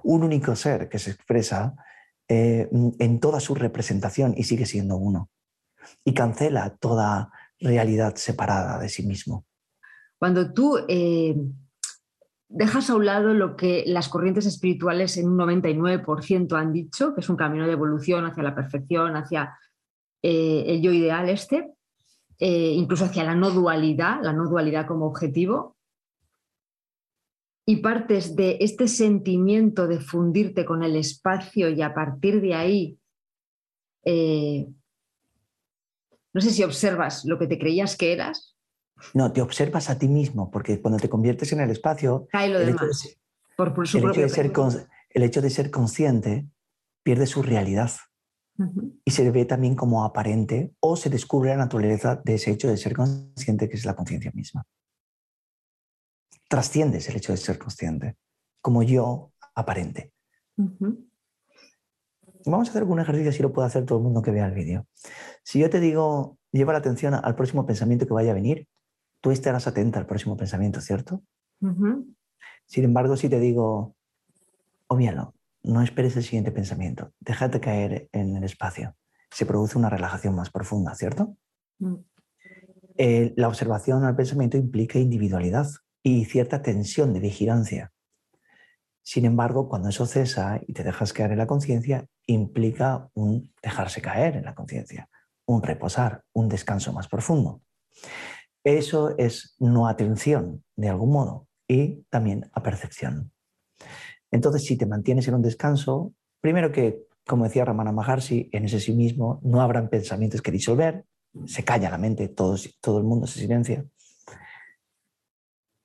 un 0.03 0.23
único 0.23 0.57
ser 0.57 0.89
que 0.89 0.99
se 0.99 1.13
expresa 1.13 1.75
eh, 2.29 2.69
en 2.99 3.21
toda 3.21 3.41
su 3.41 3.55
representación 3.55 4.35
y 4.37 4.45
sigue 4.45 4.67
siendo 4.67 4.97
uno. 4.97 5.31
Y 6.05 6.15
cancela 6.15 6.77
toda 6.77 7.33
realidad 7.61 8.15
separada 8.17 8.79
de 8.79 8.89
sí 8.89 9.07
mismo. 9.07 9.47
Cuando 10.19 10.53
tú 10.53 10.79
eh, 10.89 11.37
dejas 12.49 12.91
a 12.91 12.97
un 12.97 13.07
lado 13.07 13.35
lo 13.35 13.57
que 13.57 13.85
las 13.87 14.09
corrientes 14.09 14.47
espirituales 14.47 15.17
en 15.17 15.29
un 15.29 15.39
99% 15.39 16.59
han 16.59 16.73
dicho, 16.73 17.15
que 17.15 17.21
es 17.21 17.29
un 17.29 17.37
camino 17.37 17.67
de 17.67 17.73
evolución 17.73 18.25
hacia 18.25 18.43
la 18.43 18.55
perfección, 18.55 19.17
hacia 19.17 19.57
eh, 20.23 20.65
el 20.67 20.83
yo 20.83 20.93
ideal 20.93 21.29
este, 21.29 21.73
incluso 22.41 23.05
hacia 23.05 23.25
la 23.25 23.35
no 23.35 23.51
dualidad, 23.51 24.21
la 24.23 24.33
no 24.33 24.49
dualidad 24.49 24.87
como 24.87 25.07
objetivo, 25.07 25.77
y 27.69 27.77
partes 27.77 28.35
de 28.35 28.57
este 28.61 28.89
sentimiento 28.89 29.87
de 29.87 30.01
fundirte 30.01 30.65
con 30.65 30.83
el 30.83 30.97
espacio 30.97 31.69
y 31.69 31.83
a 31.83 31.93
partir 31.93 32.41
de 32.41 32.55
ahí, 32.55 32.99
eh, 34.07 34.67
no 36.39 36.43
sé 36.43 36.51
si 36.51 36.63
observas 36.63 37.25
lo 37.25 37.39
que 37.39 37.47
te 37.47 37.59
creías 37.59 37.97
que 37.97 38.13
eras. 38.13 38.57
No, 39.15 39.33
te 39.33 39.43
observas 39.43 39.91
a 39.91 39.99
ti 39.99 40.09
mismo, 40.09 40.51
porque 40.51 40.81
cuando 40.81 40.99
te 40.99 41.09
conviertes 41.09 41.53
en 41.53 41.61
el 41.61 41.71
espacio... 41.71 42.27
Cae 42.31 42.49
lo 42.49 42.61
demás. 42.61 43.05
Hecho 43.05 43.19
por, 43.57 43.75
el, 43.77 44.11
hecho 44.11 44.21
de 44.21 44.29
ser 44.29 44.53
el, 45.11 45.23
hecho 45.23 45.43
de 45.43 45.51
ser 45.51 45.71
consciente 45.71 46.47
pierde 47.03 47.27
su 47.27 47.43
realidad 47.43 47.91
y 49.05 49.11
se 49.11 49.29
ve 49.31 49.45
también 49.45 49.75
como 49.75 50.05
aparente 50.05 50.73
o 50.81 50.97
se 50.97 51.11
descubre 51.11 51.51
la 51.51 51.57
naturaleza 51.57 52.21
de 52.25 52.35
ese 52.35 52.53
hecho 52.53 52.69
de 52.69 52.77
ser 52.77 52.95
consciente 52.95 53.69
que 53.69 53.77
es 53.77 53.85
la 53.85 53.95
conciencia 53.95 54.33
misma 54.33 54.65
trasciendes 56.49 57.09
el 57.09 57.17
hecho 57.17 57.33
de 57.33 57.39
ser 57.39 57.59
consciente, 57.59 58.17
como 58.61 58.83
yo 58.83 59.33
aparente. 59.55 60.13
Vamos 62.51 62.69
a 62.69 62.71
hacer 62.71 62.83
algún 62.83 63.01
ejercicio, 63.01 63.33
si 63.33 63.43
lo 63.43 63.53
puede 63.53 63.67
hacer 63.67 63.85
todo 63.85 63.99
el 63.99 64.05
mundo 64.05 64.23
que 64.23 64.31
vea 64.31 64.47
el 64.47 64.55
vídeo. 64.55 64.87
Si 65.43 65.59
yo 65.59 65.71
te 65.71 65.81
digo, 65.81 66.39
lleva 66.53 66.73
la 66.73 66.79
atención 66.79 67.15
al 67.15 67.35
próximo 67.35 67.67
pensamiento 67.67 68.07
que 68.07 68.15
vaya 68.15 68.33
a 68.33 68.35
venir, 68.35 68.69
tú 69.21 69.31
estarás 69.31 69.67
atenta 69.67 69.99
al 69.99 70.07
próximo 70.07 70.37
pensamiento, 70.37 70.81
¿cierto? 70.81 71.23
Sin 72.67 72.85
embargo, 72.85 73.17
si 73.17 73.29
te 73.29 73.41
digo, 73.41 73.97
obvialo, 74.87 75.35
no 75.63 75.83
esperes 75.83 76.17
el 76.17 76.23
siguiente 76.23 76.53
pensamiento, 76.53 77.13
déjate 77.21 77.61
caer 77.61 78.09
en 78.13 78.37
el 78.37 78.45
espacio, 78.45 78.95
se 79.31 79.47
produce 79.47 79.77
una 79.77 79.91
relajación 79.91 80.35
más 80.35 80.51
profunda, 80.51 80.95
¿cierto? 80.95 81.37
Mm. 81.79 81.95
Eh, 82.97 83.33
la 83.37 83.49
observación 83.49 84.05
al 84.05 84.17
pensamiento 84.17 84.57
implica 84.57 84.99
individualidad, 84.99 85.69
y 86.03 86.25
cierta 86.25 86.63
tensión 86.63 87.13
de 87.13 87.21
vigilancia. 87.21 87.93
Sin 89.11 89.25
embargo, 89.25 89.71
cuando 89.71 89.89
eso 89.89 90.05
cesa 90.05 90.61
y 90.67 90.75
te 90.75 90.85
dejas 90.85 91.15
caer 91.15 91.33
en 91.33 91.39
la 91.39 91.47
conciencia, 91.47 92.07
implica 92.27 93.09
un 93.15 93.55
dejarse 93.63 94.03
caer 94.03 94.37
en 94.37 94.45
la 94.45 94.55
conciencia, 94.55 95.09
un 95.47 95.63
reposar, 95.63 96.25
un 96.35 96.51
descanso 96.51 96.93
más 96.93 97.09
profundo. 97.09 97.63
Eso 98.63 99.17
es 99.17 99.57
no 99.61 99.89
atención, 99.89 100.63
de 100.77 100.91
algún 100.91 101.11
modo, 101.11 101.47
y 101.67 102.03
también 102.11 102.51
a 102.53 102.63
percepción. 102.63 103.33
Entonces, 104.31 104.67
si 104.67 104.77
te 104.77 104.85
mantienes 104.85 105.27
en 105.27 105.37
un 105.37 105.43
descanso, 105.43 106.13
primero 106.43 106.71
que, 106.71 107.07
como 107.27 107.45
decía 107.45 107.65
Ramana 107.65 107.93
Maharshi, 107.93 108.51
en 108.53 108.67
ese 108.67 108.79
sí 108.79 108.93
mismo 108.93 109.41
no 109.43 109.63
habrán 109.63 109.89
pensamientos 109.89 110.43
que 110.43 110.53
disolver, 110.53 111.07
se 111.47 111.65
calla 111.65 111.89
la 111.89 111.97
mente, 111.97 112.29
todo, 112.29 112.57
todo 112.83 112.99
el 112.99 113.05
mundo 113.05 113.27
se 113.27 113.41
silencia. 113.41 113.87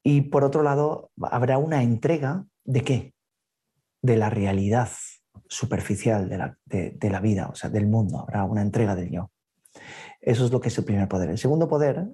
Y 0.04 0.24
por 0.24 0.44
otro 0.44 0.62
lado, 0.62 1.10
habrá 1.22 1.58
una 1.58 1.84
entrega 1.84 2.46
de 2.66 2.82
qué? 2.82 3.13
De 4.04 4.18
la 4.18 4.30
realidad 4.30 4.90
superficial 5.48 6.30
de 6.30 7.10
la, 7.10 7.20
vida, 7.20 7.50
o 7.50 7.56
sea, 7.56 7.70
del 7.70 7.88
mundo. 7.88 8.20
Habrá 8.20 8.44
una 8.44 8.62
entrega 8.62 8.96
del 8.96 9.10
yo. 9.10 9.32
Eso 10.22 10.46
es 10.46 10.52
lo 10.52 10.62
que 10.62 10.68
es 10.68 10.78
el 10.78 10.86
primer 10.86 11.08
poder. 11.08 11.30
El 11.30 11.38
segundo 11.38 11.68
poder 11.68 12.06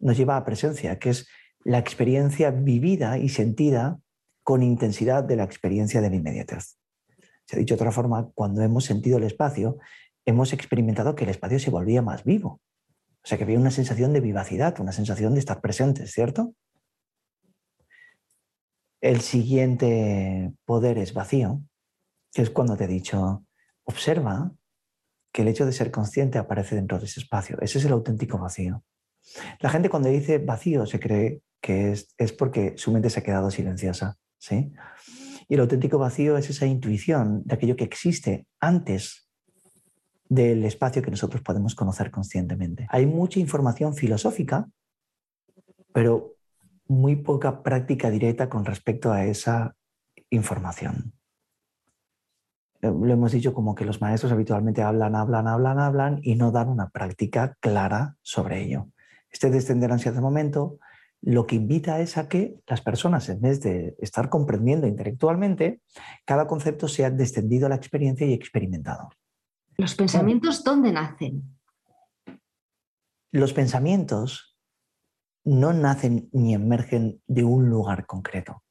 nos 0.00 0.16
lleva 0.16 0.36
a 0.36 0.44
presencia, 0.44 0.98
que 0.98 1.10
es 1.10 1.28
la 1.64 1.78
experiencia 1.78 2.50
vivida 2.50 3.18
y 3.18 3.28
sentida 3.28 3.98
con 4.42 4.62
intensidad 4.62 5.22
de 5.22 5.36
la 5.36 5.44
experiencia 5.44 6.00
de 6.00 6.10
la 6.10 6.16
inmediatez. 6.16 6.76
Se 7.46 7.56
ha 7.56 7.58
dicho 7.58 7.74
de 7.74 7.82
otra 7.82 7.92
forma, 7.92 8.30
cuando 8.34 8.62
hemos 8.62 8.84
sentido 8.84 9.18
el 9.18 9.24
espacio, 9.24 9.78
hemos 10.24 10.52
experimentado 10.52 11.14
que 11.14 11.24
el 11.24 11.30
espacio 11.30 11.58
se 11.58 11.70
volvía 11.70 12.02
más 12.02 12.24
vivo. 12.24 12.60
O 13.24 13.26
sea, 13.26 13.38
que 13.38 13.44
había 13.44 13.58
una 13.58 13.70
sensación 13.70 14.12
de 14.12 14.20
vivacidad, 14.20 14.80
una 14.80 14.92
sensación 14.92 15.34
de 15.34 15.40
estar 15.40 15.60
presentes, 15.60 16.12
¿cierto? 16.12 16.54
El 19.02 19.20
siguiente 19.20 20.52
poder 20.64 20.96
es 20.96 21.12
vacío, 21.12 21.60
que 22.32 22.42
es 22.42 22.50
cuando 22.50 22.76
te 22.76 22.84
he 22.84 22.86
dicho, 22.88 23.44
observa 23.82 24.52
que 25.32 25.42
el 25.42 25.48
hecho 25.48 25.66
de 25.66 25.72
ser 25.72 25.90
consciente 25.90 26.38
aparece 26.38 26.76
dentro 26.76 27.00
de 27.00 27.06
ese 27.06 27.18
espacio. 27.18 27.58
Ese 27.60 27.78
es 27.78 27.84
el 27.84 27.92
auténtico 27.92 28.38
vacío. 28.38 28.84
La 29.58 29.70
gente 29.70 29.90
cuando 29.90 30.08
dice 30.08 30.38
vacío 30.38 30.86
se 30.86 31.00
cree 31.00 31.42
que 31.60 31.90
es, 31.90 32.14
es 32.16 32.32
porque 32.32 32.74
su 32.76 32.92
mente 32.92 33.10
se 33.10 33.18
ha 33.18 33.24
quedado 33.24 33.50
silenciosa. 33.50 34.16
¿sí? 34.38 34.72
Y 35.48 35.54
el 35.54 35.60
auténtico 35.60 35.98
vacío 35.98 36.36
es 36.36 36.48
esa 36.48 36.66
intuición 36.66 37.42
de 37.44 37.56
aquello 37.56 37.74
que 37.74 37.84
existe 37.84 38.46
antes 38.60 39.28
del 40.28 40.64
espacio 40.64 41.02
que 41.02 41.10
nosotros 41.10 41.42
podemos 41.42 41.74
conocer 41.74 42.12
conscientemente. 42.12 42.86
Hay 42.88 43.06
mucha 43.06 43.40
información 43.40 43.96
filosófica, 43.96 44.70
pero 45.92 46.36
muy 46.88 47.16
poca 47.16 47.62
práctica 47.62 48.10
directa 48.10 48.48
con 48.48 48.64
respecto 48.64 49.12
a 49.12 49.24
esa 49.24 49.74
información. 50.30 51.14
Eh, 52.80 52.88
lo 52.88 53.12
hemos 53.12 53.32
dicho 53.32 53.54
como 53.54 53.74
que 53.74 53.84
los 53.84 54.00
maestros 54.00 54.32
habitualmente 54.32 54.82
hablan, 54.82 55.14
hablan, 55.14 55.46
hablan, 55.46 55.78
hablan 55.78 56.20
y 56.22 56.34
no 56.34 56.50
dan 56.50 56.68
una 56.68 56.90
práctica 56.90 57.56
clara 57.60 58.16
sobre 58.22 58.62
ello. 58.62 58.88
Este 59.30 59.50
descender 59.50 59.90
de 59.90 60.20
momento 60.20 60.78
lo 61.22 61.46
que 61.46 61.54
invita 61.54 62.00
es 62.00 62.18
a 62.18 62.28
que 62.28 62.56
las 62.66 62.80
personas, 62.80 63.28
en 63.28 63.40
vez 63.40 63.60
de 63.60 63.94
estar 64.00 64.28
comprendiendo 64.28 64.88
intelectualmente, 64.88 65.80
cada 66.24 66.48
concepto 66.48 66.88
sea 66.88 67.10
descendido 67.10 67.66
a 67.66 67.68
la 67.68 67.76
experiencia 67.76 68.26
y 68.26 68.32
experimentado. 68.32 69.08
¿Los 69.76 69.94
pensamientos 69.94 70.64
dónde 70.64 70.92
nacen? 70.92 71.58
Los 73.30 73.52
pensamientos 73.52 74.51
no 75.44 75.72
nacen 75.72 76.28
ni 76.32 76.54
emergen 76.54 77.20
de 77.26 77.44
un 77.44 77.68
lugar 77.68 78.06
concreto, 78.06 78.62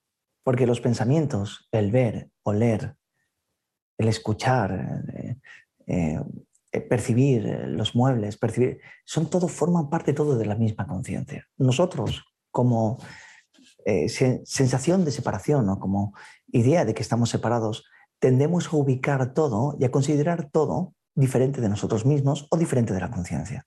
porque 0.43 0.67
los 0.67 0.81
pensamientos, 0.81 1.67
el 1.71 1.91
ver, 1.91 2.29
oler, 2.43 2.95
el 3.97 4.07
escuchar, 4.07 5.05
eh, 5.13 5.38
eh, 5.88 6.19
eh, 6.71 6.81
percibir 6.81 7.43
los 7.67 7.95
muebles, 7.95 8.38
percibir, 8.38 8.79
son 9.05 9.29
todo, 9.29 9.47
forman 9.47 9.89
parte 9.89 10.13
todo 10.13 10.38
de 10.38 10.45
la 10.45 10.55
misma 10.55 10.88
conciencia. 10.88 11.47
Nosotros, 11.57 12.23
como 12.51 12.97
sensación 14.05 15.05
de 15.05 15.12
separación 15.12 15.67
o 15.67 15.79
como 15.79 16.13
idea 16.51 16.86
de 16.86 16.93
que 16.93 17.01
estamos 17.01 17.31
separados, 17.31 17.84
tendemos 18.19 18.67
a 18.67 18.75
ubicar 18.75 19.34
todo 19.34 19.75
y 19.79 19.86
a 19.86 19.91
considerar 19.91 20.51
todo 20.51 20.93
diferente 21.15 21.62
de 21.62 21.69
nosotros 21.69 22.05
mismos 22.05 22.47
o 22.51 22.57
diferente 22.57 22.93
de 22.93 22.99
la 22.99 23.10
conciencia. 23.10 23.65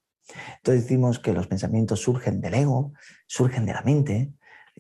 Entonces 0.57 0.85
decimos 0.85 1.19
que 1.19 1.33
los 1.33 1.47
pensamientos 1.47 2.01
surgen 2.01 2.41
del 2.41 2.55
ego, 2.55 2.93
surgen 3.27 3.67
de 3.67 3.73
la 3.73 3.83
mente, 3.83 4.33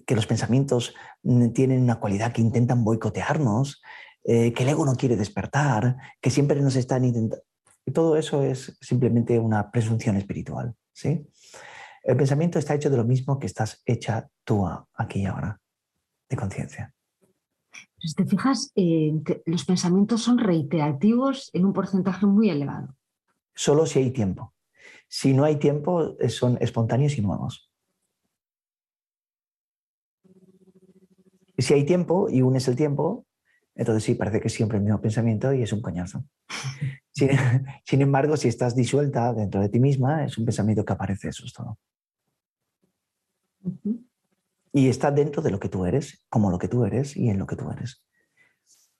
que 0.06 0.16
los 0.16 0.26
pensamientos 0.26 0.94
mm, 1.22 1.50
tienen 1.50 1.82
una 1.82 2.00
cualidad 2.00 2.32
que 2.32 2.40
intentan 2.40 2.84
boicotearnos, 2.84 3.82
eh, 4.24 4.52
que 4.52 4.62
el 4.62 4.70
ego 4.70 4.86
no 4.86 4.96
quiere 4.96 5.16
despertar, 5.16 5.96
que 6.20 6.30
siempre 6.30 6.60
nos 6.60 6.76
están 6.76 7.04
intentando... 7.04 7.44
Y 7.86 7.92
todo 7.92 8.16
eso 8.16 8.42
es 8.42 8.78
simplemente 8.80 9.38
una 9.38 9.70
presunción 9.70 10.16
espiritual. 10.16 10.74
¿sí? 10.92 11.26
El 12.02 12.16
pensamiento 12.16 12.58
está 12.58 12.74
hecho 12.74 12.88
de 12.88 12.96
lo 12.96 13.04
mismo 13.04 13.38
que 13.38 13.46
estás 13.46 13.82
hecha 13.84 14.28
tú 14.42 14.66
aquí 14.94 15.20
y 15.20 15.26
ahora, 15.26 15.60
de 16.30 16.36
conciencia. 16.36 16.94
Si 17.98 18.14
te 18.14 18.24
fijas, 18.24 18.72
eh, 18.76 19.12
los 19.44 19.64
pensamientos 19.64 20.22
son 20.22 20.38
reiterativos 20.38 21.50
en 21.52 21.66
un 21.66 21.72
porcentaje 21.72 22.26
muy 22.26 22.48
elevado. 22.50 22.94
Solo 23.54 23.86
si 23.86 23.98
hay 23.98 24.10
tiempo. 24.10 24.53
Si 25.16 25.32
no 25.32 25.44
hay 25.44 25.60
tiempo, 25.60 26.16
eh, 26.18 26.28
son 26.28 26.58
espontáneos 26.60 27.16
y 27.16 27.22
nuevos. 27.22 27.70
Si 31.56 31.72
hay 31.72 31.84
tiempo 31.84 32.28
y 32.28 32.42
unes 32.42 32.66
el 32.66 32.74
tiempo, 32.74 33.24
entonces 33.76 34.02
sí, 34.02 34.16
parece 34.16 34.40
que 34.40 34.48
es 34.48 34.54
siempre 34.54 34.78
el 34.78 34.82
mismo 34.82 35.00
pensamiento 35.00 35.54
y 35.54 35.62
es 35.62 35.72
un 35.72 35.82
coñazo. 35.82 36.24
Sin, 37.12 38.02
embargo, 38.02 38.36
si 38.36 38.48
estás 38.48 38.74
disuelta 38.74 39.32
dentro 39.32 39.60
de 39.60 39.68
ti 39.68 39.78
misma, 39.78 40.24
es 40.24 40.36
un 40.36 40.46
pensamiento 40.46 40.84
que 40.84 40.94
aparece, 40.94 41.28
eso 41.28 41.44
es 41.46 41.52
todo. 41.52 41.78
Y 44.72 44.88
está 44.88 45.12
dentro 45.12 45.42
de 45.42 45.52
lo 45.52 45.60
que 45.60 45.68
tú 45.68 45.86
eres, 45.86 46.26
como 46.28 46.50
lo 46.50 46.58
que 46.58 46.66
tú 46.66 46.84
eres 46.84 47.16
y 47.16 47.28
en 47.28 47.38
lo 47.38 47.46
que 47.46 47.54
tú 47.54 47.70
eres. 47.70 48.04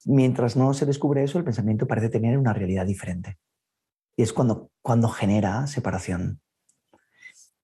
Mientras 0.04 0.54
no 0.54 0.74
se 0.74 0.86
descubre 0.86 1.24
eso, 1.24 1.38
el 1.38 1.44
pensamiento 1.44 1.88
parece 1.88 2.08
tener 2.08 2.38
una 2.38 2.52
realidad 2.52 2.86
diferente. 2.86 3.36
Y 4.16 4.22
es 4.22 4.32
cuando, 4.32 4.70
cuando 4.82 5.08
genera 5.08 5.66
separación. 5.66 6.40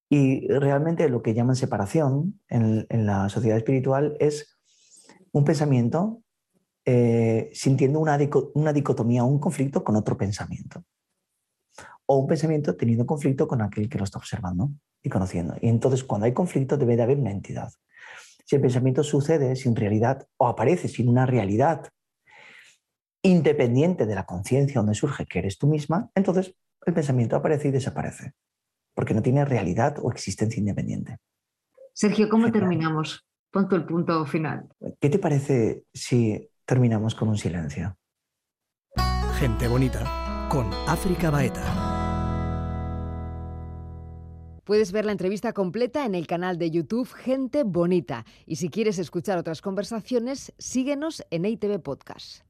Y 0.09 0.49
realmente 0.49 1.09
lo 1.09 1.23
que 1.23 1.35
llaman 1.35 1.55
separación 1.55 2.41
en, 2.49 2.87
la 3.07 3.29
sociedad 3.29 3.57
espiritual 3.57 4.17
es 4.19 4.59
un 5.31 5.45
pensamiento 5.45 6.23
eh, 6.85 7.51
sintiendo 7.53 8.01
una, 8.01 8.19
una 8.55 8.73
dicotomía, 8.73 9.23
un 9.23 9.39
conflicto 9.39 9.85
con 9.85 9.95
otro 9.95 10.17
pensamiento. 10.17 10.83
O 12.07 12.19
un 12.19 12.27
pensamiento 12.27 12.75
teniendo 12.75 13.07
conflicto 13.07 13.47
con 13.47 13.63
aquel 13.63 13.89
que 13.89 13.99
lo 13.99 14.05
está 14.05 14.19
observando 14.19 14.73
y 15.01 15.09
conociendo. 15.09 15.55
Y 15.61 15.69
entonces 15.69 16.03
cuando 16.03 16.27
hay 16.27 16.33
conflicto 16.33 16.77
debe 16.77 16.97
de 16.97 17.05
haber 17.05 17.19
una 17.19 17.31
entidad. 17.31 17.73
Si 18.45 18.57
el 18.57 18.63
pensamiento 18.63 19.05
sucede 19.05 19.55
sin 19.55 19.77
realidad 19.77 20.27
o 20.37 20.49
aparece 20.49 20.89
sin 20.89 21.09
una 21.09 21.25
realidad 21.25 21.89
independiente 23.23 24.07
de 24.07 24.15
la 24.15 24.27
conciencia 24.27 24.81
donde 24.81 24.95
surge 24.95 25.27
que 25.27 25.41
eres 25.41 25.59
tú 25.59 25.67
misma, 25.67 26.11
entonces 26.15 26.55
el 26.87 26.95
pensamiento 26.95 27.37
aparece 27.37 27.69
y 27.69 27.71
desaparece, 27.73 28.33
porque 28.95 29.15
no 29.15 29.23
tiene 29.23 29.45
realidad 29.45 29.97
o 30.01 30.11
existencia 30.11 30.59
independiente. 30.59 31.19
Sergio, 31.93 32.29
¿cómo 32.29 32.51
terminamos? 32.51 33.27
Ponto 33.51 33.77
el 33.77 33.85
punto 33.85 34.25
final. 34.27 34.69
¿Qué 35.01 35.11
te 35.11 35.19
parece 35.19 35.85
si 35.93 36.51
terminamos 36.71 37.17
con 37.17 37.29
un 37.29 37.37
silencio. 37.37 37.97
Gente 39.41 39.67
bonita 39.67 40.47
con 40.49 40.73
África 40.87 41.29
Baeta. 41.29 41.65
Puedes 44.63 44.93
ver 44.93 45.05
la 45.05 45.11
entrevista 45.11 45.53
completa 45.53 46.07
en 46.07 46.15
el 46.15 46.29
canal 46.29 46.59
de 46.59 46.71
YouTube 46.71 47.13
Gente 47.13 47.65
Bonita. 47.65 48.25
Y 48.47 48.55
si 48.55 48.69
quieres 48.69 49.01
escuchar 49.01 49.37
otras 49.37 49.63
conversaciones, 49.63 50.53
síguenos 50.59 51.25
en 51.31 51.45
ITV 51.45 51.81
Podcast. 51.81 52.45